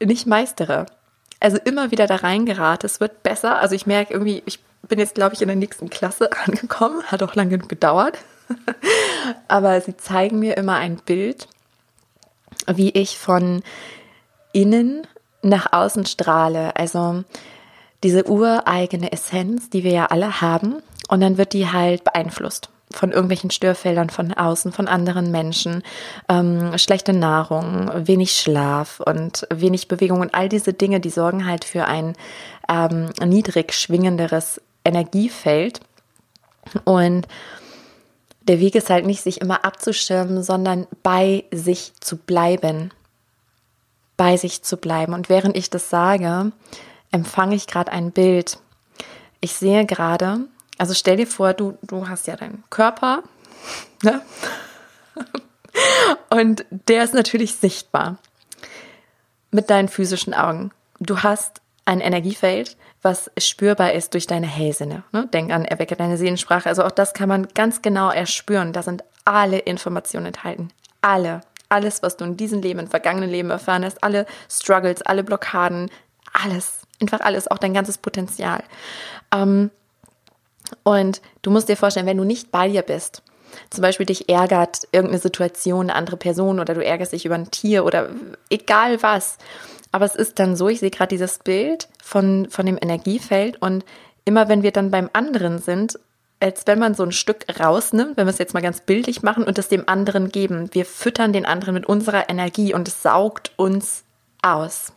nicht 0.00 0.26
meistere 0.26 0.86
also 1.42 1.58
immer 1.64 1.90
wieder 1.90 2.06
da 2.06 2.16
reingerate. 2.16 2.86
Es 2.86 3.00
wird 3.00 3.22
besser. 3.22 3.58
Also 3.58 3.74
ich 3.74 3.86
merke 3.86 4.12
irgendwie, 4.12 4.42
ich 4.46 4.60
bin 4.88 4.98
jetzt, 4.98 5.14
glaube 5.14 5.34
ich, 5.34 5.42
in 5.42 5.48
der 5.48 5.56
nächsten 5.56 5.90
Klasse 5.90 6.30
angekommen. 6.46 7.02
Hat 7.04 7.22
auch 7.22 7.34
lange 7.34 7.50
genug 7.50 7.68
gedauert. 7.68 8.18
Aber 9.48 9.80
sie 9.80 9.96
zeigen 9.96 10.38
mir 10.38 10.56
immer 10.56 10.76
ein 10.76 10.96
Bild, 10.96 11.48
wie 12.66 12.90
ich 12.90 13.18
von 13.18 13.62
innen 14.52 15.06
nach 15.42 15.72
außen 15.72 16.06
strahle. 16.06 16.76
Also 16.76 17.24
diese 18.02 18.28
ureigene 18.28 19.12
Essenz, 19.12 19.70
die 19.70 19.84
wir 19.84 19.92
ja 19.92 20.06
alle 20.06 20.40
haben. 20.40 20.82
Und 21.08 21.20
dann 21.20 21.38
wird 21.38 21.52
die 21.52 21.70
halt 21.70 22.04
beeinflusst 22.04 22.70
von 22.92 23.10
irgendwelchen 23.10 23.50
Störfeldern 23.50 24.10
von 24.10 24.32
außen, 24.32 24.72
von 24.72 24.88
anderen 24.88 25.30
Menschen, 25.30 25.82
ähm, 26.28 26.76
schlechte 26.78 27.12
Nahrung, 27.12 27.90
wenig 27.94 28.32
Schlaf 28.32 29.00
und 29.00 29.46
wenig 29.52 29.88
Bewegung 29.88 30.20
und 30.20 30.34
all 30.34 30.48
diese 30.48 30.72
Dinge, 30.72 31.00
die 31.00 31.10
sorgen 31.10 31.46
halt 31.46 31.64
für 31.64 31.86
ein 31.86 32.14
ähm, 32.68 33.08
niedrig 33.24 33.72
schwingenderes 33.72 34.60
Energiefeld. 34.84 35.80
Und 36.84 37.26
der 38.48 38.60
Weg 38.60 38.74
ist 38.74 38.90
halt 38.90 39.06
nicht, 39.06 39.22
sich 39.22 39.40
immer 39.40 39.64
abzuschirmen, 39.64 40.42
sondern 40.42 40.86
bei 41.02 41.44
sich 41.52 41.92
zu 42.00 42.16
bleiben. 42.16 42.92
Bei 44.16 44.36
sich 44.36 44.62
zu 44.62 44.76
bleiben. 44.76 45.14
Und 45.14 45.28
während 45.28 45.56
ich 45.56 45.70
das 45.70 45.90
sage, 45.90 46.52
empfange 47.10 47.54
ich 47.54 47.66
gerade 47.66 47.92
ein 47.92 48.12
Bild. 48.12 48.58
Ich 49.40 49.54
sehe 49.54 49.86
gerade, 49.86 50.40
also 50.78 50.94
stell 50.94 51.16
dir 51.16 51.26
vor, 51.26 51.54
du, 51.54 51.78
du 51.82 52.08
hast 52.08 52.26
ja 52.26 52.36
deinen 52.36 52.64
Körper, 52.70 53.22
ne? 54.02 54.22
Und 56.30 56.64
der 56.70 57.04
ist 57.04 57.14
natürlich 57.14 57.54
sichtbar 57.54 58.18
mit 59.50 59.70
deinen 59.70 59.88
physischen 59.88 60.34
Augen. 60.34 60.70
Du 61.00 61.22
hast 61.22 61.60
ein 61.84 62.00
Energiefeld, 62.00 62.76
was 63.02 63.30
spürbar 63.36 63.92
ist 63.92 64.14
durch 64.14 64.26
deine 64.26 64.46
Hellsinne. 64.46 65.02
Ne? 65.12 65.28
Denk 65.32 65.52
an, 65.52 65.64
erwecke 65.64 65.96
deine 65.96 66.16
Seelensprache. 66.16 66.68
Also 66.68 66.84
auch 66.84 66.90
das 66.90 67.14
kann 67.14 67.28
man 67.28 67.48
ganz 67.48 67.82
genau 67.82 68.10
erspüren. 68.10 68.72
Da 68.72 68.82
sind 68.82 69.04
alle 69.24 69.58
Informationen 69.58 70.26
enthalten. 70.26 70.68
Alle. 71.00 71.40
Alles, 71.68 72.02
was 72.02 72.16
du 72.16 72.24
in 72.24 72.36
diesem 72.36 72.62
Leben, 72.62 72.78
im 72.78 72.88
vergangenen 72.88 73.30
Leben 73.30 73.50
erfahren 73.50 73.84
hast, 73.84 74.04
alle 74.04 74.26
Struggles, 74.48 75.02
alle 75.02 75.24
Blockaden, 75.24 75.90
alles. 76.32 76.82
Einfach 77.00 77.20
alles, 77.20 77.48
auch 77.48 77.58
dein 77.58 77.74
ganzes 77.74 77.98
Potenzial. 77.98 78.62
Ähm, 79.34 79.70
und 80.84 81.20
du 81.42 81.50
musst 81.50 81.68
dir 81.68 81.76
vorstellen, 81.76 82.06
wenn 82.06 82.16
du 82.16 82.24
nicht 82.24 82.52
bei 82.52 82.68
dir 82.68 82.82
bist, 82.82 83.22
zum 83.70 83.82
Beispiel 83.82 84.06
dich 84.06 84.28
ärgert 84.28 84.88
irgendeine 84.92 85.20
Situation, 85.20 85.90
eine 85.90 85.94
andere 85.94 86.16
Person 86.16 86.60
oder 86.60 86.74
du 86.74 86.84
ärgerst 86.84 87.12
dich 87.12 87.26
über 87.26 87.34
ein 87.34 87.50
Tier 87.50 87.84
oder 87.84 88.10
egal 88.48 89.02
was. 89.02 89.38
Aber 89.92 90.06
es 90.06 90.16
ist 90.16 90.38
dann 90.38 90.56
so, 90.56 90.68
ich 90.68 90.80
sehe 90.80 90.90
gerade 90.90 91.10
dieses 91.10 91.38
Bild 91.38 91.88
von, 92.02 92.48
von 92.50 92.66
dem 92.66 92.78
Energiefeld 92.80 93.60
und 93.60 93.84
immer 94.24 94.48
wenn 94.48 94.62
wir 94.62 94.72
dann 94.72 94.90
beim 94.90 95.10
anderen 95.12 95.58
sind, 95.58 95.98
als 96.40 96.66
wenn 96.66 96.78
man 96.78 96.94
so 96.94 97.04
ein 97.04 97.12
Stück 97.12 97.44
rausnimmt, 97.60 98.16
wenn 98.16 98.26
wir 98.26 98.32
es 98.32 98.38
jetzt 98.38 98.54
mal 98.54 98.62
ganz 98.62 98.80
bildlich 98.80 99.22
machen 99.22 99.44
und 99.44 99.58
es 99.58 99.68
dem 99.68 99.88
anderen 99.88 100.30
geben. 100.30 100.70
Wir 100.72 100.84
füttern 100.84 101.32
den 101.32 101.46
anderen 101.46 101.74
mit 101.74 101.86
unserer 101.86 102.28
Energie 102.28 102.74
und 102.74 102.88
es 102.88 103.02
saugt 103.02 103.52
uns 103.56 104.02
aus. 104.42 104.92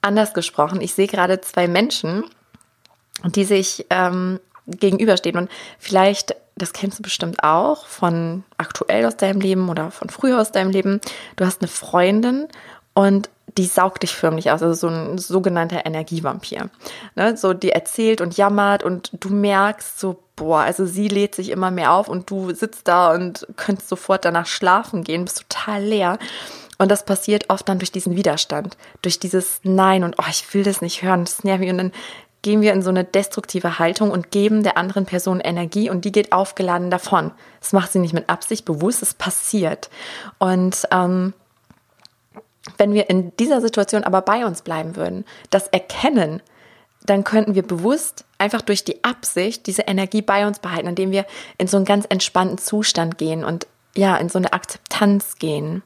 Anders 0.00 0.32
gesprochen, 0.32 0.80
ich 0.80 0.94
sehe 0.94 1.08
gerade 1.08 1.40
zwei 1.40 1.66
Menschen, 1.66 2.24
die 3.24 3.44
sich 3.44 3.86
ähm, 3.90 4.38
gegenüberstehen. 4.66 5.36
Und 5.36 5.50
vielleicht, 5.78 6.36
das 6.56 6.72
kennst 6.72 6.98
du 6.98 7.02
bestimmt 7.02 7.42
auch 7.42 7.86
von 7.86 8.44
aktuell 8.58 9.06
aus 9.06 9.16
deinem 9.16 9.40
Leben 9.40 9.68
oder 9.68 9.90
von 9.90 10.08
früher 10.08 10.40
aus 10.40 10.52
deinem 10.52 10.70
Leben. 10.70 11.00
Du 11.36 11.44
hast 11.44 11.62
eine 11.62 11.68
Freundin 11.68 12.46
und 12.94 13.28
die 13.58 13.66
saugt 13.66 14.02
dich 14.02 14.14
förmlich 14.14 14.50
aus, 14.50 14.62
also 14.62 14.74
so 14.74 14.88
ein 14.88 15.18
sogenannter 15.18 15.84
Energievampir. 15.84 16.70
Ne? 17.14 17.36
So, 17.36 17.52
die 17.52 17.70
erzählt 17.70 18.20
und 18.20 18.36
jammert 18.36 18.82
und 18.82 19.10
du 19.20 19.28
merkst 19.30 19.98
so, 19.98 20.22
boah, 20.36 20.60
also 20.60 20.86
sie 20.86 21.08
lädt 21.08 21.34
sich 21.34 21.50
immer 21.50 21.70
mehr 21.70 21.92
auf 21.92 22.08
und 22.08 22.30
du 22.30 22.54
sitzt 22.54 22.88
da 22.88 23.12
und 23.12 23.46
könntest 23.56 23.88
sofort 23.88 24.24
danach 24.24 24.46
schlafen 24.46 25.04
gehen, 25.04 25.24
bist 25.24 25.44
total 25.48 25.82
leer. 25.82 26.18
Und 26.78 26.90
das 26.90 27.04
passiert 27.04 27.48
oft 27.48 27.68
dann 27.68 27.78
durch 27.78 27.92
diesen 27.92 28.16
Widerstand, 28.16 28.76
durch 29.02 29.20
dieses 29.20 29.60
Nein 29.62 30.02
und 30.02 30.16
oh, 30.18 30.24
ich 30.28 30.52
will 30.54 30.64
das 30.64 30.80
nicht 30.80 31.02
hören, 31.02 31.24
das 31.24 31.44
nervt 31.44 31.60
mich. 31.60 31.70
Und 31.70 31.78
dann 31.78 31.92
gehen 32.40 32.60
wir 32.60 32.72
in 32.72 32.82
so 32.82 32.90
eine 32.90 33.04
destruktive 33.04 33.78
Haltung 33.78 34.10
und 34.10 34.30
geben 34.30 34.64
der 34.64 34.76
anderen 34.76 35.06
Person 35.06 35.40
Energie 35.40 35.90
und 35.90 36.04
die 36.04 36.10
geht 36.10 36.32
aufgeladen 36.32 36.90
davon. 36.90 37.30
Das 37.60 37.72
macht 37.72 37.92
sie 37.92 38.00
nicht 38.00 38.14
mit 38.14 38.28
Absicht 38.28 38.64
bewusst, 38.64 39.02
es 39.02 39.14
passiert. 39.14 39.90
Und 40.38 40.88
ähm, 40.90 41.34
wenn 42.78 42.92
wir 42.94 43.10
in 43.10 43.34
dieser 43.36 43.60
Situation 43.60 44.04
aber 44.04 44.22
bei 44.22 44.46
uns 44.46 44.62
bleiben 44.62 44.96
würden, 44.96 45.24
das 45.50 45.68
erkennen, 45.68 46.42
dann 47.04 47.24
könnten 47.24 47.54
wir 47.54 47.62
bewusst 47.62 48.24
einfach 48.38 48.62
durch 48.62 48.84
die 48.84 49.02
Absicht 49.02 49.66
diese 49.66 49.82
Energie 49.82 50.22
bei 50.22 50.46
uns 50.46 50.60
behalten, 50.60 50.88
indem 50.88 51.10
wir 51.10 51.26
in 51.58 51.66
so 51.66 51.76
einen 51.76 51.86
ganz 51.86 52.06
entspannten 52.08 52.58
Zustand 52.58 53.18
gehen 53.18 53.44
und 53.44 53.66
ja, 53.96 54.16
in 54.16 54.28
so 54.28 54.38
eine 54.38 54.52
Akzeptanz 54.52 55.36
gehen. 55.38 55.82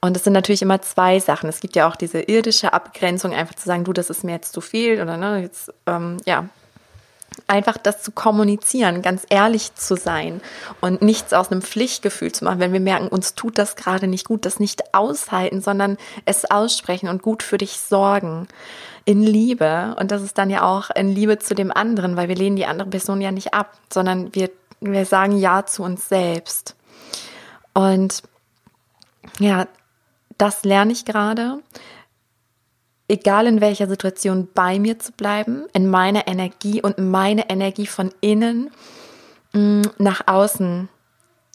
Und 0.00 0.16
es 0.16 0.24
sind 0.24 0.32
natürlich 0.32 0.62
immer 0.62 0.80
zwei 0.82 1.18
Sachen. 1.18 1.48
Es 1.48 1.60
gibt 1.60 1.76
ja 1.76 1.88
auch 1.88 1.96
diese 1.96 2.20
irdische 2.22 2.72
Abgrenzung, 2.72 3.32
einfach 3.32 3.54
zu 3.54 3.66
sagen, 3.66 3.84
du, 3.84 3.92
das 3.92 4.10
ist 4.10 4.24
mir 4.24 4.32
jetzt 4.32 4.52
zu 4.52 4.60
viel 4.60 5.00
oder 5.00 5.16
ne, 5.16 5.42
jetzt, 5.42 5.72
ähm, 5.86 6.16
ja, 6.24 6.48
einfach 7.46 7.76
das 7.76 8.02
zu 8.02 8.12
kommunizieren, 8.12 9.02
ganz 9.02 9.26
ehrlich 9.28 9.74
zu 9.74 9.96
sein 9.96 10.40
und 10.80 11.02
nichts 11.02 11.32
aus 11.32 11.50
einem 11.50 11.62
Pflichtgefühl 11.62 12.32
zu 12.32 12.44
machen, 12.44 12.60
wenn 12.60 12.72
wir 12.72 12.80
merken, 12.80 13.08
uns 13.08 13.34
tut 13.34 13.58
das 13.58 13.76
gerade 13.76 14.06
nicht 14.06 14.26
gut, 14.26 14.44
das 14.44 14.60
nicht 14.60 14.94
aushalten, 14.94 15.60
sondern 15.60 15.96
es 16.24 16.50
aussprechen 16.50 17.08
und 17.08 17.22
gut 17.22 17.42
für 17.42 17.58
dich 17.58 17.78
sorgen. 17.78 18.48
In 19.06 19.22
Liebe. 19.22 19.96
Und 19.98 20.10
das 20.10 20.22
ist 20.22 20.36
dann 20.36 20.50
ja 20.50 20.62
auch 20.62 20.90
in 20.90 21.08
Liebe 21.08 21.38
zu 21.38 21.54
dem 21.54 21.72
anderen, 21.72 22.16
weil 22.16 22.28
wir 22.28 22.36
lehnen 22.36 22.56
die 22.56 22.66
andere 22.66 22.90
Person 22.90 23.20
ja 23.20 23.32
nicht 23.32 23.54
ab, 23.54 23.72
sondern 23.92 24.34
wir, 24.34 24.50
wir 24.80 25.06
sagen 25.06 25.38
Ja 25.38 25.64
zu 25.64 25.82
uns 25.82 26.08
selbst. 26.08 26.76
Und 27.72 28.22
ja, 29.38 29.66
das 30.36 30.64
lerne 30.64 30.92
ich 30.92 31.04
gerade. 31.06 31.60
Egal 33.10 33.46
in 33.48 33.60
welcher 33.60 33.88
Situation 33.88 34.48
bei 34.54 34.78
mir 34.78 34.98
zu 35.00 35.10
bleiben, 35.10 35.66
in 35.72 35.88
meiner 35.88 36.28
Energie 36.28 36.80
und 36.80 36.98
meine 36.98 37.50
Energie 37.50 37.86
von 37.86 38.12
innen 38.20 38.70
mm, 39.52 39.82
nach 39.98 40.28
außen 40.28 40.88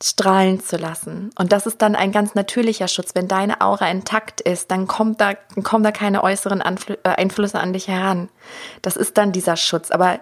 strahlen 0.04 0.62
zu 0.62 0.76
lassen. 0.76 1.30
Und 1.38 1.54
das 1.54 1.66
ist 1.66 1.82
dann 1.82 1.96
ein 1.96 2.12
ganz 2.12 2.36
natürlicher 2.36 2.90
Schutz. 2.90 3.16
Wenn 3.16 3.30
deine 3.30 3.62
Aura 3.62 3.90
intakt 3.90 4.42
ist, 4.42 4.70
dann 4.70 4.88
kommt 4.88 5.22
da, 5.22 5.34
kommen 5.64 5.86
da 5.86 5.92
keine 5.92 6.24
äußeren 6.24 6.62
Anfl 6.62 6.98
äh, 7.04 7.10
Einflüsse 7.10 7.60
an 7.60 7.72
dich 7.72 7.88
heran. 7.88 8.28
Das 8.82 8.98
ist 8.98 9.18
dann 9.18 9.32
dieser 9.32 9.56
Schutz. 9.56 9.92
Aber 9.92 10.20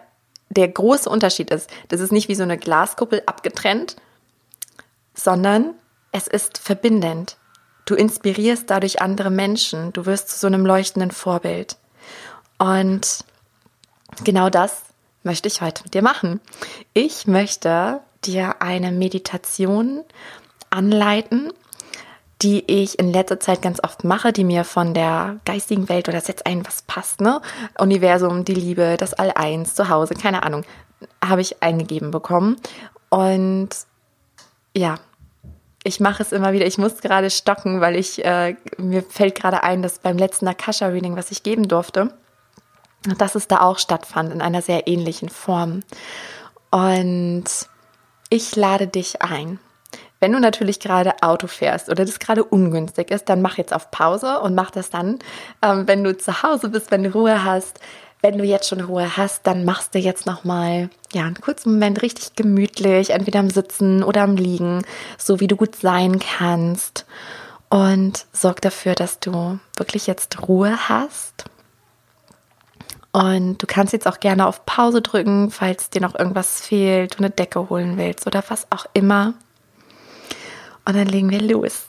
der 0.49 0.67
große 0.67 1.09
Unterschied 1.09 1.49
ist, 1.49 1.69
das 1.87 1.99
ist 1.99 2.11
nicht 2.11 2.29
wie 2.29 2.35
so 2.35 2.43
eine 2.43 2.59
Glaskuppel 2.59 3.23
abgetrennt, 3.25 3.95
sondern 5.15 5.73
es 6.11 6.27
ist 6.27 6.59
verbindend. 6.59 7.37
Du 7.85 7.95
inspirierst 7.95 8.69
dadurch 8.69 9.01
andere 9.01 9.29
Menschen. 9.29 9.91
Du 9.93 10.05
wirst 10.05 10.29
zu 10.29 10.39
so 10.39 10.47
einem 10.47 10.65
leuchtenden 10.65 11.11
Vorbild. 11.11 11.77
Und 12.57 13.25
genau 14.23 14.49
das 14.49 14.83
möchte 15.23 15.47
ich 15.47 15.61
heute 15.61 15.83
mit 15.83 15.93
dir 15.93 16.01
machen. 16.01 16.39
Ich 16.93 17.27
möchte 17.27 18.01
dir 18.25 18.61
eine 18.61 18.91
Meditation 18.91 20.03
anleiten, 20.69 21.51
die 22.41 22.63
ich 22.67 22.99
in 22.99 23.11
letzter 23.11 23.39
Zeit 23.39 23.61
ganz 23.61 23.81
oft 23.81 24.03
mache, 24.03 24.33
die 24.33 24.43
mir 24.43 24.65
von 24.65 24.93
der 24.93 25.39
geistigen 25.45 25.87
Welt 25.87 26.09
oder 26.09 26.19
setzt 26.19 26.45
ein, 26.45 26.65
was 26.65 26.81
passt, 26.81 27.21
ne? 27.21 27.41
Universum, 27.77 28.43
die 28.43 28.53
Liebe, 28.53 28.97
das 28.97 29.13
All-Eins, 29.13 29.75
zu 29.75 29.87
Hause, 29.87 30.13
keine 30.13 30.43
Ahnung, 30.43 30.63
habe 31.23 31.41
ich 31.41 31.63
eingegeben 31.63 32.11
bekommen. 32.11 32.57
Und 33.09 33.69
ja, 34.75 34.95
ich 35.83 35.99
mache 35.99 36.23
es 36.23 36.31
immer 36.31 36.53
wieder. 36.53 36.65
Ich 36.65 36.77
muss 36.77 37.01
gerade 37.01 37.29
stocken, 37.29 37.81
weil 37.81 37.95
ich 37.95 38.23
äh, 38.23 38.55
mir 38.77 39.03
fällt 39.03 39.35
gerade 39.35 39.63
ein, 39.63 39.81
dass 39.81 39.99
beim 39.99 40.17
letzten 40.17 40.47
Akasha-Reading, 40.47 41.15
was 41.15 41.31
ich 41.31 41.43
geben 41.43 41.67
durfte, 41.67 42.13
dass 43.17 43.35
es 43.35 43.47
da 43.47 43.61
auch 43.61 43.79
stattfand 43.79 44.31
in 44.31 44.41
einer 44.41 44.61
sehr 44.61 44.87
ähnlichen 44.87 45.29
Form. 45.29 45.81
Und 46.71 47.45
ich 48.29 48.55
lade 48.55 48.87
dich 48.87 49.21
ein. 49.21 49.59
Wenn 50.19 50.31
du 50.31 50.39
natürlich 50.39 50.79
gerade 50.79 51.21
Auto 51.21 51.47
fährst 51.47 51.89
oder 51.89 52.05
das 52.05 52.17
gerade 52.17 52.45
ungünstig 52.45 53.11
ist, 53.11 53.27
dann 53.27 53.41
mach 53.41 53.57
jetzt 53.57 53.73
auf 53.73 53.91
Pause 53.91 54.39
und 54.39 54.55
mach 54.55 54.71
das 54.71 54.89
dann, 54.89 55.19
ähm, 55.61 55.85
wenn 55.85 56.01
du 56.01 56.17
zu 56.17 56.43
Hause 56.43 56.69
bist, 56.69 56.91
wenn 56.91 57.03
du 57.03 57.11
Ruhe 57.11 57.43
hast. 57.43 57.81
Wenn 58.23 58.37
du 58.37 58.45
jetzt 58.45 58.69
schon 58.69 58.79
Ruhe 58.79 59.17
hast, 59.17 59.45
dann 59.45 59.65
machst 59.65 59.93
du 59.93 59.99
jetzt 59.99 60.25
noch 60.25 60.45
mal 60.45 60.89
ja 61.11 61.25
einen 61.25 61.41
kurzen 61.41 61.73
Moment 61.73 62.01
richtig 62.01 62.35
gemütlich, 62.37 63.09
entweder 63.09 63.39
am 63.39 63.49
Sitzen 63.49 64.01
oder 64.01 64.21
am 64.21 64.37
Liegen, 64.37 64.85
so 65.17 65.41
wie 65.41 65.47
du 65.49 65.57
gut 65.57 65.75
sein 65.75 66.19
kannst 66.19 67.05
und 67.67 68.25
sorg 68.31 68.61
dafür, 68.61 68.95
dass 68.95 69.19
du 69.19 69.59
wirklich 69.75 70.07
jetzt 70.07 70.47
Ruhe 70.47 70.87
hast. 70.87 71.43
Und 73.11 73.61
du 73.61 73.67
kannst 73.67 73.91
jetzt 73.91 74.07
auch 74.07 74.21
gerne 74.21 74.47
auf 74.47 74.65
Pause 74.65 75.01
drücken, 75.01 75.51
falls 75.51 75.89
dir 75.89 76.01
noch 76.01 76.17
irgendwas 76.17 76.65
fehlt, 76.65 77.15
du 77.15 77.17
eine 77.17 77.29
Decke 77.29 77.69
holen 77.69 77.97
willst 77.97 78.25
oder 78.25 78.41
was 78.47 78.71
auch 78.71 78.85
immer. 78.93 79.33
Und 80.85 80.95
dann 80.95 81.07
legen 81.07 81.29
wir 81.29 81.41
los. 81.41 81.87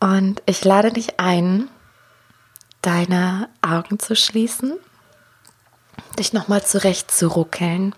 Und 0.00 0.42
ich 0.46 0.64
lade 0.64 0.90
dich 0.90 1.20
ein, 1.20 1.68
deine 2.88 3.50
Augen 3.60 3.98
zu 3.98 4.16
schließen, 4.16 4.78
dich 6.18 6.32
nochmal 6.32 6.64
zurecht 6.64 7.10
zu 7.10 7.26
ruckeln 7.28 7.94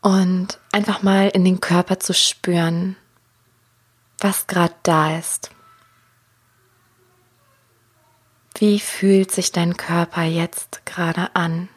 und 0.00 0.58
einfach 0.72 1.04
mal 1.04 1.28
in 1.28 1.44
den 1.44 1.60
Körper 1.60 2.00
zu 2.00 2.12
spüren, 2.12 2.96
was 4.18 4.48
gerade 4.48 4.74
da 4.82 5.16
ist. 5.16 5.50
Wie 8.56 8.80
fühlt 8.80 9.30
sich 9.30 9.52
dein 9.52 9.76
Körper 9.76 10.24
jetzt 10.24 10.84
gerade 10.84 11.36
an? 11.36 11.68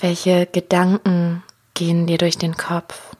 Welche 0.00 0.46
Gedanken 0.46 1.44
gehen 1.74 2.08
dir 2.08 2.18
durch 2.18 2.38
den 2.38 2.56
Kopf? 2.56 3.14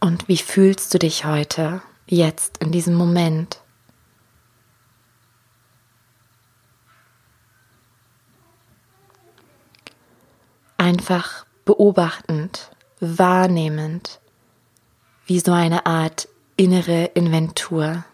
Und 0.00 0.28
wie 0.28 0.36
fühlst 0.36 0.92
du 0.94 0.98
dich 0.98 1.24
heute, 1.24 1.82
jetzt, 2.06 2.58
in 2.58 2.70
diesem 2.72 2.94
Moment? 2.94 3.60
Einfach 10.76 11.46
beobachtend, 11.64 12.70
wahrnehmend, 13.00 14.20
wie 15.26 15.40
so 15.40 15.52
eine 15.52 15.86
Art 15.86 16.28
innere 16.56 17.06
Inventur. 17.14 18.04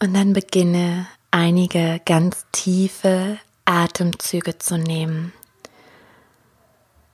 Und 0.00 0.14
dann 0.14 0.32
beginne 0.32 1.06
einige 1.30 2.00
ganz 2.04 2.46
tiefe 2.52 3.38
Atemzüge 3.64 4.58
zu 4.58 4.78
nehmen. 4.78 5.32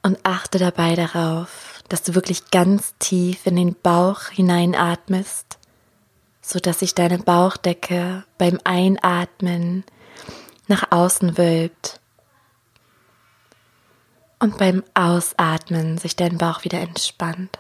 Und 0.05 0.19
achte 0.23 0.59
dabei 0.59 0.97
darauf, 0.97 1.83
dass 1.89 2.03
du 2.03 2.15
wirklich 2.15 2.51
ganz 2.51 2.93
tief 2.99 3.47
in 3.47 3.57
den 3.57 3.75
Bauch 3.75 4.25
hineinatmest, 4.29 5.59
sodass 6.43 6.81
sich 6.81 6.95
deine 6.95 7.17
Bauchdecke 7.17 8.25
beim 8.37 8.61
Einatmen 8.65 9.83
nach 10.69 10.93
außen 10.93 11.39
wölbt 11.39 12.01
und 14.41 14.59
beim 14.59 14.85
Ausatmen 14.93 15.97
sich 15.97 16.17
dein 16.17 16.37
Bauch 16.37 16.65
wieder 16.65 16.81
entspannt. 16.81 17.59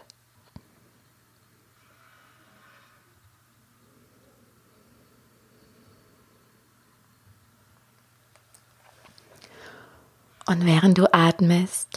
Und 10.47 10.67
während 10.67 10.99
du 10.99 11.11
atmest, 11.11 11.94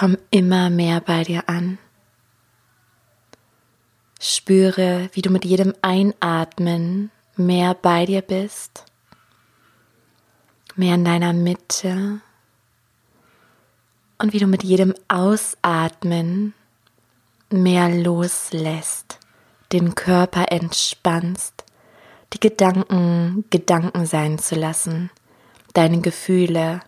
komm 0.00 0.16
immer 0.30 0.70
mehr 0.70 1.02
bei 1.02 1.24
dir 1.24 1.46
an. 1.46 1.76
Spüre, 4.18 5.10
wie 5.12 5.20
du 5.20 5.28
mit 5.28 5.44
jedem 5.44 5.74
Einatmen 5.82 7.10
mehr 7.36 7.74
bei 7.74 8.06
dir 8.06 8.22
bist, 8.22 8.86
mehr 10.74 10.94
in 10.94 11.04
deiner 11.04 11.34
Mitte 11.34 12.22
und 14.16 14.32
wie 14.32 14.38
du 14.38 14.46
mit 14.46 14.64
jedem 14.64 14.94
Ausatmen 15.08 16.54
mehr 17.50 17.90
loslässt, 17.90 19.18
den 19.70 19.94
Körper 19.94 20.50
entspannst, 20.50 21.66
die 22.32 22.40
Gedanken 22.40 23.44
Gedanken 23.50 24.06
sein 24.06 24.38
zu 24.38 24.54
lassen, 24.54 25.10
deine 25.74 26.00
Gefühle 26.00 26.80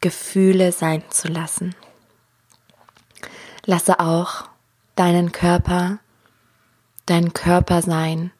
Gefühle 0.00 0.72
sein 0.72 1.02
zu 1.10 1.28
lassen. 1.28 1.74
Lasse 3.64 4.00
auch 4.00 4.48
deinen 4.96 5.32
Körper, 5.32 5.98
dein 7.06 7.32
Körper 7.32 7.82
sein 7.82 8.32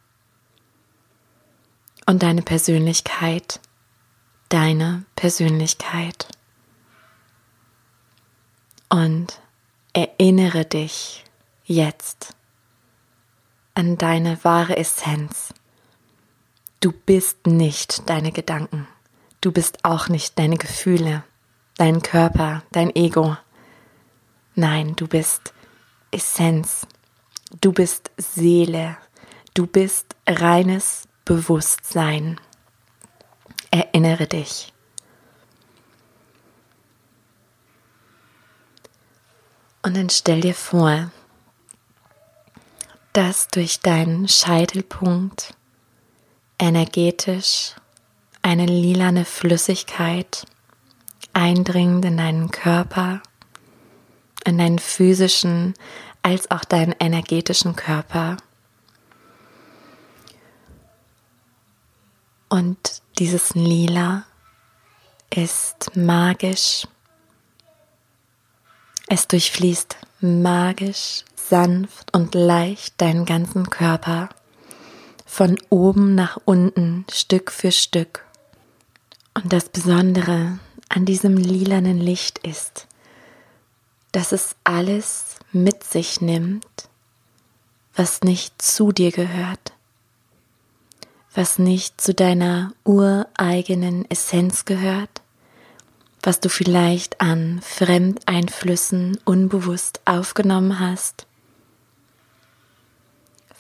und 2.06 2.22
deine 2.22 2.42
Persönlichkeit, 2.42 3.60
deine 4.48 5.04
Persönlichkeit. 5.16 6.28
Und 8.88 9.40
erinnere 9.94 10.64
dich 10.64 11.24
jetzt 11.64 12.34
an 13.74 13.96
deine 13.96 14.42
wahre 14.44 14.76
Essenz. 14.76 15.54
Du 16.80 16.92
bist 16.92 17.46
nicht 17.46 18.08
deine 18.10 18.32
Gedanken. 18.32 18.86
Du 19.40 19.50
bist 19.52 19.84
auch 19.84 20.08
nicht 20.08 20.38
deine 20.38 20.56
Gefühle 20.56 21.24
dein 21.78 22.02
Körper, 22.02 22.62
dein 22.70 22.94
Ego. 22.94 23.36
Nein, 24.54 24.94
du 24.96 25.06
bist 25.06 25.54
Essenz. 26.10 26.86
Du 27.60 27.72
bist 27.72 28.10
Seele. 28.16 28.96
Du 29.54 29.66
bist 29.66 30.14
reines 30.26 31.08
Bewusstsein. 31.24 32.40
Erinnere 33.70 34.26
dich. 34.26 34.72
Und 39.82 39.96
dann 39.96 40.10
stell 40.10 40.42
dir 40.42 40.54
vor, 40.54 41.10
dass 43.12 43.48
durch 43.48 43.80
deinen 43.80 44.28
Scheitelpunkt 44.28 45.54
energetisch 46.58 47.74
eine 48.42 48.66
lilane 48.66 49.24
Flüssigkeit 49.24 50.46
eindringend 51.32 52.04
in 52.04 52.16
deinen 52.16 52.50
Körper, 52.50 53.22
in 54.44 54.58
deinen 54.58 54.78
physischen 54.78 55.74
als 56.22 56.50
auch 56.50 56.64
deinen 56.64 56.94
energetischen 56.98 57.76
Körper. 57.76 58.36
Und 62.48 63.02
dieses 63.18 63.54
Lila 63.54 64.24
ist 65.30 65.96
magisch. 65.96 66.86
Es 69.08 69.26
durchfließt 69.26 69.96
magisch, 70.20 71.24
sanft 71.34 72.14
und 72.14 72.34
leicht 72.34 73.00
deinen 73.00 73.24
ganzen 73.24 73.68
Körper, 73.70 74.28
von 75.26 75.58
oben 75.70 76.14
nach 76.14 76.38
unten, 76.44 77.04
Stück 77.10 77.50
für 77.50 77.72
Stück. 77.72 78.24
Und 79.34 79.52
das 79.52 79.68
Besondere 79.70 80.58
an 80.88 81.04
diesem 81.06 81.36
lilanen 81.36 81.98
Licht 81.98 82.38
ist, 82.38 82.86
dass 84.12 84.32
es 84.32 84.54
alles 84.64 85.36
mit 85.52 85.84
sich 85.84 86.20
nimmt, 86.20 86.88
was 87.94 88.20
nicht 88.22 88.60
zu 88.60 88.92
dir 88.92 89.10
gehört, 89.10 89.72
was 91.34 91.58
nicht 91.58 92.00
zu 92.00 92.14
deiner 92.14 92.72
ureigenen 92.84 94.10
Essenz 94.10 94.64
gehört, 94.64 95.22
was 96.22 96.40
du 96.40 96.48
vielleicht 96.48 97.20
an 97.20 97.60
Fremdeinflüssen 97.62 99.18
unbewusst 99.24 100.00
aufgenommen 100.04 100.78
hast, 100.78 101.26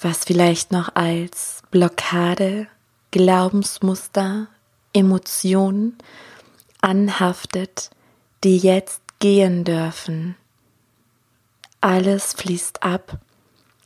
was 0.00 0.24
vielleicht 0.24 0.70
noch 0.70 0.94
als 0.94 1.62
Blockade, 1.70 2.68
Glaubensmuster, 3.10 4.48
Emotionen 4.92 5.98
anhaftet, 6.80 7.90
die 8.44 8.58
jetzt 8.58 9.00
gehen 9.18 9.64
dürfen. 9.64 10.36
Alles 11.82 12.34
fließt 12.34 12.84
ab, 12.84 13.18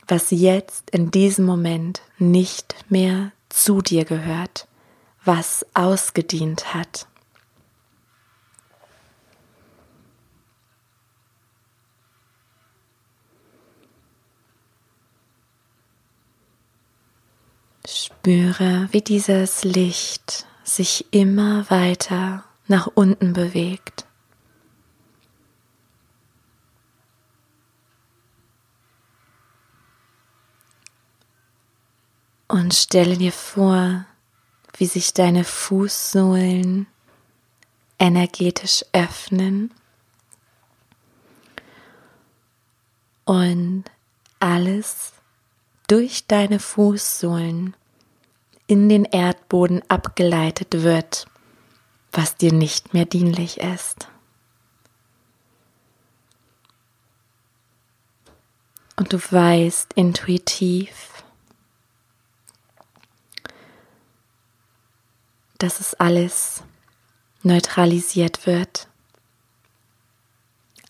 was 0.07 0.31
jetzt 0.31 0.91
in 0.91 1.11
diesem 1.11 1.47
Moment 1.47 2.03
nicht 2.19 2.75
mehr 2.91 3.33
zu 3.49 3.81
dir 3.81 4.05
gehört, 4.05 4.69
was 5.25 5.65
ausgedient 5.73 6.75
hat. 6.75 7.07
Spüre, 17.89 18.89
wie 18.91 19.01
dieses 19.01 19.65
Licht 19.65 20.45
sich 20.65 21.07
immer 21.13 21.65
weiter 21.71 22.45
nach 22.67 22.89
unten 22.95 23.33
bewegt 23.33 24.06
Und 32.49 32.75
stelle 32.75 33.17
dir 33.17 33.33
vor, 33.33 34.05
wie 34.77 34.87
sich 34.87 35.13
deine 35.13 35.45
Fußsohlen 35.45 36.87
energetisch 37.99 38.85
öffnen 38.93 39.73
und 43.25 43.85
alles 44.39 45.13
durch 45.89 46.27
deine 46.27 46.59
Fußsohlen 46.59 47.75
in 48.67 48.89
den 48.89 49.05
Erdboden 49.05 49.83
abgeleitet 49.89 50.83
wird, 50.83 51.27
was 52.13 52.37
dir 52.37 52.53
nicht 52.53 52.95
mehr 52.95 53.05
dienlich 53.05 53.59
ist. 53.61 54.09
Und 58.97 59.13
du 59.13 59.19
weißt 59.19 59.93
intuitiv, 59.95 61.16
dass 65.59 65.81
es 65.81 65.95
alles 65.95 66.63
neutralisiert 67.43 68.47
wird. 68.47 68.89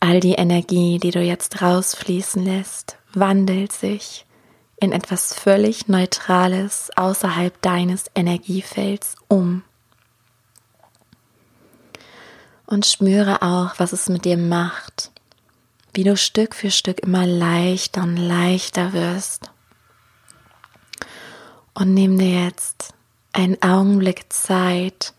All 0.01 0.21
die 0.21 0.35
Energie, 0.35 0.99
die 0.99 1.11
du 1.11 1.21
jetzt 1.21 1.63
rausfließen 1.63 2.45
lässt, 2.45 2.99
wandelt 3.13 3.73
sich 3.73 4.27
in 4.79 4.93
etwas 4.93 5.35
völlig 5.35 5.89
Neutrales 5.89 6.91
außerhalb 6.97 7.61
deines 7.63 8.11
Energiefelds 8.15 9.17
um. 9.29 9.63
Und 12.67 12.85
spüre 12.85 13.43
auch, 13.43 13.75
was 13.79 13.93
es 13.93 14.09
mit 14.09 14.25
dir 14.25 14.37
macht, 14.37 15.13
wie 15.95 16.05
du 16.05 16.17
Stück 16.17 16.55
für 16.55 16.71
Stück 16.71 17.01
immer 17.01 17.27
leichter 17.27 18.03
und 18.03 18.17
leichter 18.17 18.93
wirst. 18.93 19.51
Und 21.75 21.95
nimm 21.95 22.19
dir 22.19 22.45
jetzt 22.45 22.96
einen 23.37 23.61
Augenblick 23.63 24.33
Zeit, 24.33 25.13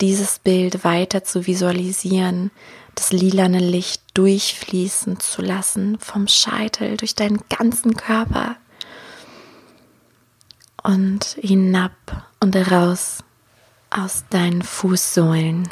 dieses 0.00 0.38
Bild 0.38 0.84
weiter 0.84 1.24
zu 1.24 1.46
visualisieren, 1.46 2.50
das 2.94 3.12
lilane 3.12 3.58
Licht 3.58 4.02
durchfließen 4.14 5.18
zu 5.18 5.42
lassen 5.42 5.98
vom 5.98 6.28
Scheitel 6.28 6.96
durch 6.96 7.16
deinen 7.16 7.40
ganzen 7.48 7.96
Körper 7.96 8.56
und 10.84 11.36
hinab 11.40 11.92
und 12.40 12.54
raus 12.70 13.24
aus 13.90 14.24
deinen 14.30 14.62
Fußsohlen. 14.62 15.68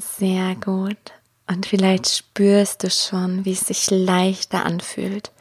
Sehr 0.00 0.54
gut. 0.56 0.96
Und 1.48 1.66
vielleicht 1.66 2.08
spürst 2.08 2.84
du 2.84 2.90
schon, 2.90 3.44
wie 3.44 3.52
es 3.52 3.60
sich 3.60 3.90
leichter 3.90 4.64
anfühlt, 4.64 5.32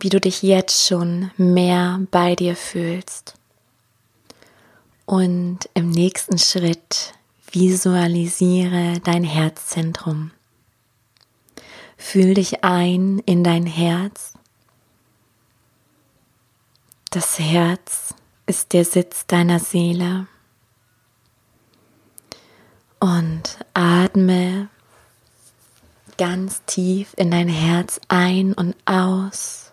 wie 0.00 0.08
du 0.08 0.20
dich 0.20 0.42
jetzt 0.42 0.86
schon 0.86 1.30
mehr 1.36 2.00
bei 2.10 2.34
dir 2.34 2.56
fühlst. 2.56 3.34
Und 5.06 5.60
im 5.74 5.90
nächsten 5.90 6.38
Schritt 6.38 7.14
visualisiere 7.50 9.00
dein 9.04 9.24
Herzzentrum. 9.24 10.32
Fühl 11.96 12.34
dich 12.34 12.64
ein 12.64 13.20
in 13.24 13.42
dein 13.42 13.64
Herz. 13.64 14.34
Das 17.10 17.38
Herz 17.38 18.14
ist 18.46 18.72
der 18.72 18.84
Sitz 18.84 19.26
deiner 19.26 19.60
Seele 19.60 20.26
und 23.00 23.58
atme 23.74 24.68
ganz 26.18 26.62
tief 26.66 27.14
in 27.16 27.30
dein 27.30 27.48
Herz 27.48 28.00
ein 28.08 28.52
und 28.52 28.74
aus 28.84 29.68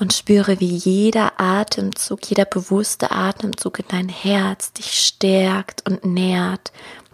und 0.00 0.12
spüre, 0.12 0.60
wie 0.60 0.76
jeder 0.76 1.40
Atemzug, 1.40 2.28
jeder 2.30 2.44
bewusste 2.44 3.10
Atemzug 3.10 3.80
in 3.80 3.86
dein 3.88 4.08
Herz 4.08 4.72
dich 4.72 5.00
stärkt 5.00 5.84
und 5.88 6.04
nährt, 6.04 6.70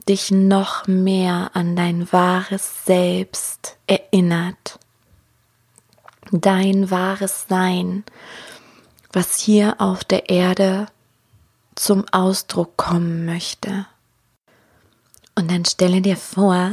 dich 0.07 0.31
noch 0.31 0.87
mehr 0.87 1.51
an 1.55 1.77
dein 1.77 2.13
wahres 2.13 2.85
Selbst 2.85 3.79
erinnert. 3.87 4.79
Dein 6.31 6.91
wahres 6.91 7.47
Sein, 7.49 8.05
was 9.13 9.39
hier 9.39 9.77
auf 9.79 10.05
der 10.05 10.29
Erde 10.29 10.87
zum 11.75 12.05
Ausdruck 12.13 12.77
kommen 12.77 13.25
möchte. 13.25 13.87
Und 15.35 15.51
dann 15.51 15.65
stelle 15.65 16.01
dir 16.01 16.17
vor, 16.17 16.73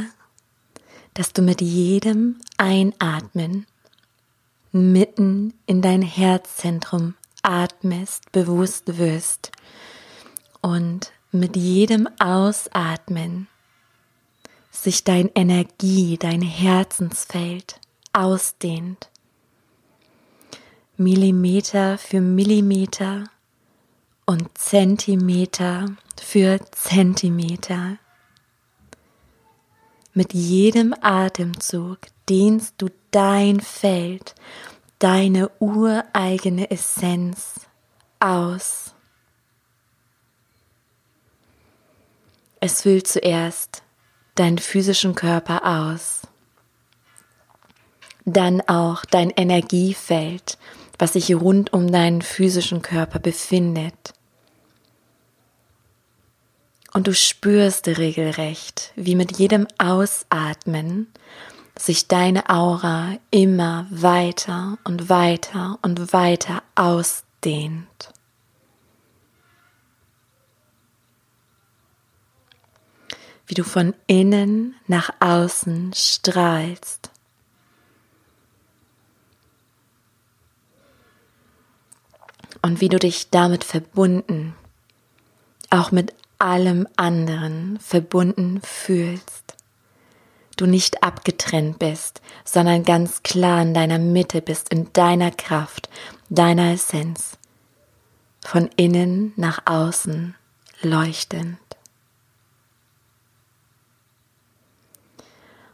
dass 1.14 1.32
du 1.32 1.42
mit 1.42 1.60
jedem 1.60 2.38
Einatmen 2.56 3.66
mitten 4.70 5.54
in 5.66 5.82
dein 5.82 6.02
Herzzentrum 6.02 7.14
atmest, 7.42 8.32
bewusst 8.32 8.98
wirst 8.98 9.52
und 10.60 11.12
mit 11.32 11.56
jedem 11.56 12.08
Ausatmen 12.18 13.48
sich 14.70 15.04
dein 15.04 15.30
Energie, 15.34 16.16
dein 16.18 16.40
Herzensfeld 16.40 17.78
ausdehnt. 18.12 19.08
Millimeter 20.96 21.98
für 21.98 22.20
Millimeter 22.20 23.24
und 24.24 24.56
Zentimeter 24.56 25.86
für 26.20 26.60
Zentimeter. 26.70 27.98
Mit 30.14 30.34
jedem 30.34 30.94
Atemzug 31.00 31.98
dehnst 32.28 32.74
du 32.76 32.90
dein 33.12 33.60
Feld, 33.60 34.34
deine 34.98 35.50
ureigene 35.58 36.70
Essenz 36.70 37.60
aus. 38.20 38.94
Es 42.60 42.82
füllt 42.82 43.06
zuerst 43.06 43.82
deinen 44.34 44.58
physischen 44.58 45.14
Körper 45.14 45.88
aus, 45.88 46.22
dann 48.26 48.60
auch 48.60 49.06
dein 49.06 49.30
Energiefeld, 49.30 50.58
was 50.98 51.14
sich 51.14 51.34
rund 51.34 51.72
um 51.72 51.90
deinen 51.90 52.20
physischen 52.20 52.82
Körper 52.82 53.18
befindet. 53.18 54.12
Und 56.92 57.06
du 57.06 57.14
spürst 57.14 57.88
regelrecht, 57.88 58.92
wie 58.96 59.14
mit 59.14 59.38
jedem 59.38 59.66
Ausatmen 59.78 61.06
sich 61.78 62.06
deine 62.06 62.50
Aura 62.50 63.16
immer 63.30 63.86
weiter 63.90 64.78
und 64.84 65.08
weiter 65.08 65.78
und 65.80 66.12
weiter 66.12 66.62
ausdehnt. 66.74 68.12
Wie 73.46 73.54
du 73.54 73.64
von 73.64 73.94
innen 74.06 74.74
nach 74.86 75.10
außen 75.20 75.92
strahlst. 75.94 77.10
Und 82.60 82.80
wie 82.80 82.88
du 82.88 82.98
dich 82.98 83.30
damit 83.30 83.64
verbunden, 83.64 84.54
auch 85.70 85.90
mit 85.90 86.14
allem 86.42 86.88
anderen 86.96 87.78
verbunden 87.78 88.60
fühlst. 88.62 89.54
Du 90.56 90.66
nicht 90.66 91.02
abgetrennt 91.02 91.78
bist, 91.78 92.20
sondern 92.44 92.82
ganz 92.82 93.22
klar 93.22 93.62
in 93.62 93.74
deiner 93.74 93.98
Mitte 93.98 94.42
bist, 94.42 94.68
in 94.70 94.92
deiner 94.92 95.30
Kraft, 95.30 95.88
deiner 96.28 96.72
Essenz, 96.72 97.38
von 98.44 98.68
innen 98.76 99.32
nach 99.36 99.62
außen 99.66 100.34
leuchtend. 100.82 101.58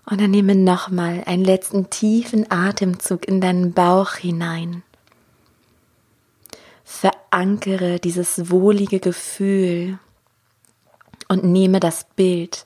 Und 0.04 0.20
dann 0.20 0.30
nehme 0.30 0.54
nochmal 0.54 1.22
einen 1.26 1.44
letzten 1.44 1.90
tiefen 1.90 2.50
Atemzug 2.50 3.26
in 3.26 3.40
deinen 3.40 3.72
Bauch 3.72 4.14
hinein. 4.14 4.82
Verankere 6.84 7.98
dieses 8.00 8.50
wohlige 8.50 9.00
Gefühl 9.00 9.98
und 11.28 11.44
nehme 11.44 11.80
das 11.80 12.06
Bild 12.16 12.64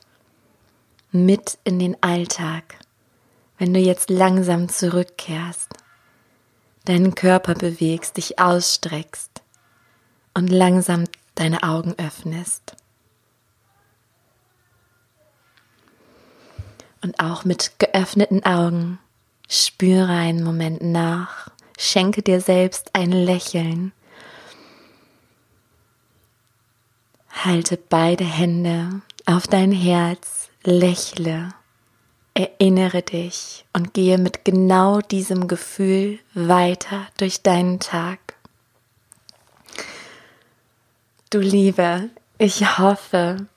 mit 1.11 1.59
in 1.63 1.77
den 1.79 2.01
Alltag, 2.01 2.79
wenn 3.57 3.73
du 3.73 3.79
jetzt 3.79 4.09
langsam 4.09 4.69
zurückkehrst, 4.69 5.69
deinen 6.85 7.15
Körper 7.15 7.53
bewegst, 7.53 8.17
dich 8.17 8.39
ausstreckst 8.39 9.41
und 10.33 10.47
langsam 10.47 11.05
deine 11.35 11.63
Augen 11.63 11.93
öffnest. 11.97 12.75
Und 17.01 17.19
auch 17.19 17.43
mit 17.43 17.79
geöffneten 17.79 18.45
Augen 18.45 18.97
spüre 19.49 20.07
einen 20.07 20.43
Moment 20.43 20.81
nach, 20.81 21.49
schenke 21.77 22.21
dir 22.21 22.39
selbst 22.39 22.91
ein 22.93 23.11
Lächeln. 23.11 23.91
Halte 27.33 27.77
beide 27.77 28.23
Hände 28.23 29.01
auf 29.25 29.47
dein 29.47 29.71
Herz, 29.71 30.49
lächle, 30.63 31.49
erinnere 32.33 33.01
dich 33.01 33.65
und 33.73 33.93
gehe 33.93 34.17
mit 34.17 34.45
genau 34.45 35.01
diesem 35.01 35.47
Gefühl 35.47 36.19
weiter 36.33 37.07
durch 37.17 37.41
deinen 37.41 37.79
Tag. 37.79 38.19
Du 41.29 41.39
Liebe, 41.39 42.09
ich 42.37 42.77
hoffe, 42.77 43.47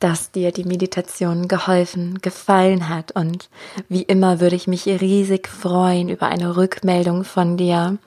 dass 0.00 0.30
dir 0.32 0.50
die 0.50 0.64
Meditation 0.64 1.46
geholfen, 1.46 2.20
gefallen 2.22 2.88
hat. 2.88 3.12
Und 3.12 3.50
wie 3.88 4.02
immer 4.02 4.40
würde 4.40 4.56
ich 4.56 4.66
mich 4.66 4.86
riesig 4.86 5.46
freuen 5.46 6.08
über 6.08 6.26
eine 6.26 6.56
Rückmeldung 6.56 7.24
von 7.24 7.56
dir 7.56 7.98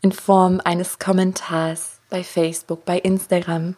in 0.00 0.12
Form 0.12 0.60
eines 0.64 0.98
Kommentars 0.98 1.98
bei 2.08 2.24
Facebook, 2.24 2.84
bei 2.84 2.98
Instagram, 2.98 3.74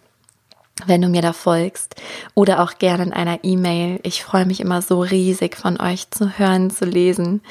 wenn 0.87 1.03
du 1.03 1.09
mir 1.09 1.23
da 1.23 1.33
folgst 1.33 1.97
oder 2.35 2.63
auch 2.63 2.79
gerne 2.79 3.05
in 3.05 3.13
einer 3.13 3.45
E-Mail. 3.45 4.01
Ich 4.03 4.25
freue 4.25 4.47
mich 4.47 4.61
immer 4.61 4.83
so 4.83 5.01
riesig 5.01 5.57
von 5.57 5.81
euch 5.81 6.11
zu 6.11 6.39
hören, 6.39 6.71
zu 6.71 6.85
lesen. 6.85 7.43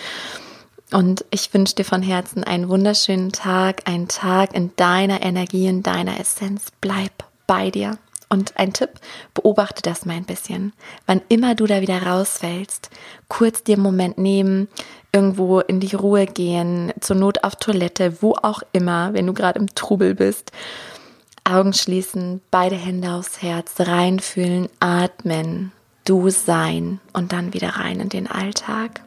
Und 0.91 1.23
ich 1.31 1.53
wünsche 1.53 1.75
dir 1.75 1.85
von 1.85 2.01
Herzen 2.01 2.43
einen 2.43 2.67
wunderschönen 2.67 3.31
Tag, 3.31 3.87
einen 3.87 4.09
Tag 4.09 4.53
in 4.53 4.75
deiner 4.75 5.21
Energie, 5.21 5.67
in 5.67 5.83
deiner 5.83 6.19
Essenz. 6.19 6.67
Bleib 6.81 7.11
bei 7.47 7.71
dir. 7.71 7.97
Und 8.27 8.57
ein 8.57 8.71
Tipp, 8.71 8.91
beobachte 9.33 9.81
das 9.81 10.05
mal 10.05 10.15
ein 10.15 10.23
bisschen. 10.23 10.71
Wann 11.05 11.21
immer 11.27 11.53
du 11.53 11.65
da 11.65 11.81
wieder 11.81 12.01
rausfällst, 12.01 12.89
kurz 13.27 13.63
dir 13.63 13.75
einen 13.75 13.83
Moment 13.83 14.17
nehmen, 14.17 14.69
irgendwo 15.11 15.59
in 15.59 15.81
die 15.81 15.95
Ruhe 15.95 16.25
gehen, 16.25 16.93
zur 17.01 17.17
Not 17.17 17.43
auf 17.43 17.57
Toilette, 17.57 18.21
wo 18.21 18.33
auch 18.41 18.61
immer, 18.71 19.13
wenn 19.13 19.27
du 19.27 19.33
gerade 19.33 19.59
im 19.59 19.75
Trubel 19.75 20.15
bist. 20.15 20.53
Augen 21.43 21.73
schließen, 21.73 22.41
beide 22.51 22.75
Hände 22.75 23.11
aufs 23.11 23.41
Herz, 23.41 23.73
reinfühlen, 23.79 24.69
atmen, 24.79 25.71
du 26.05 26.29
sein 26.29 26.99
und 27.13 27.31
dann 27.33 27.53
wieder 27.53 27.69
rein 27.69 27.99
in 27.99 28.09
den 28.09 28.27
Alltag. 28.27 29.01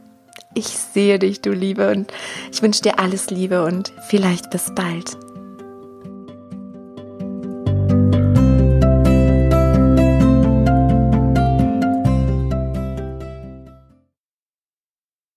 Ich 0.54 0.66
sehe 0.66 1.18
dich, 1.18 1.40
du 1.40 1.52
Liebe, 1.52 1.90
und 1.90 2.12
ich 2.52 2.62
wünsche 2.62 2.82
dir 2.82 2.98
alles 2.98 3.30
Liebe 3.30 3.64
und 3.64 3.92
vielleicht 4.08 4.50
bis 4.50 4.72
bald. 4.74 5.16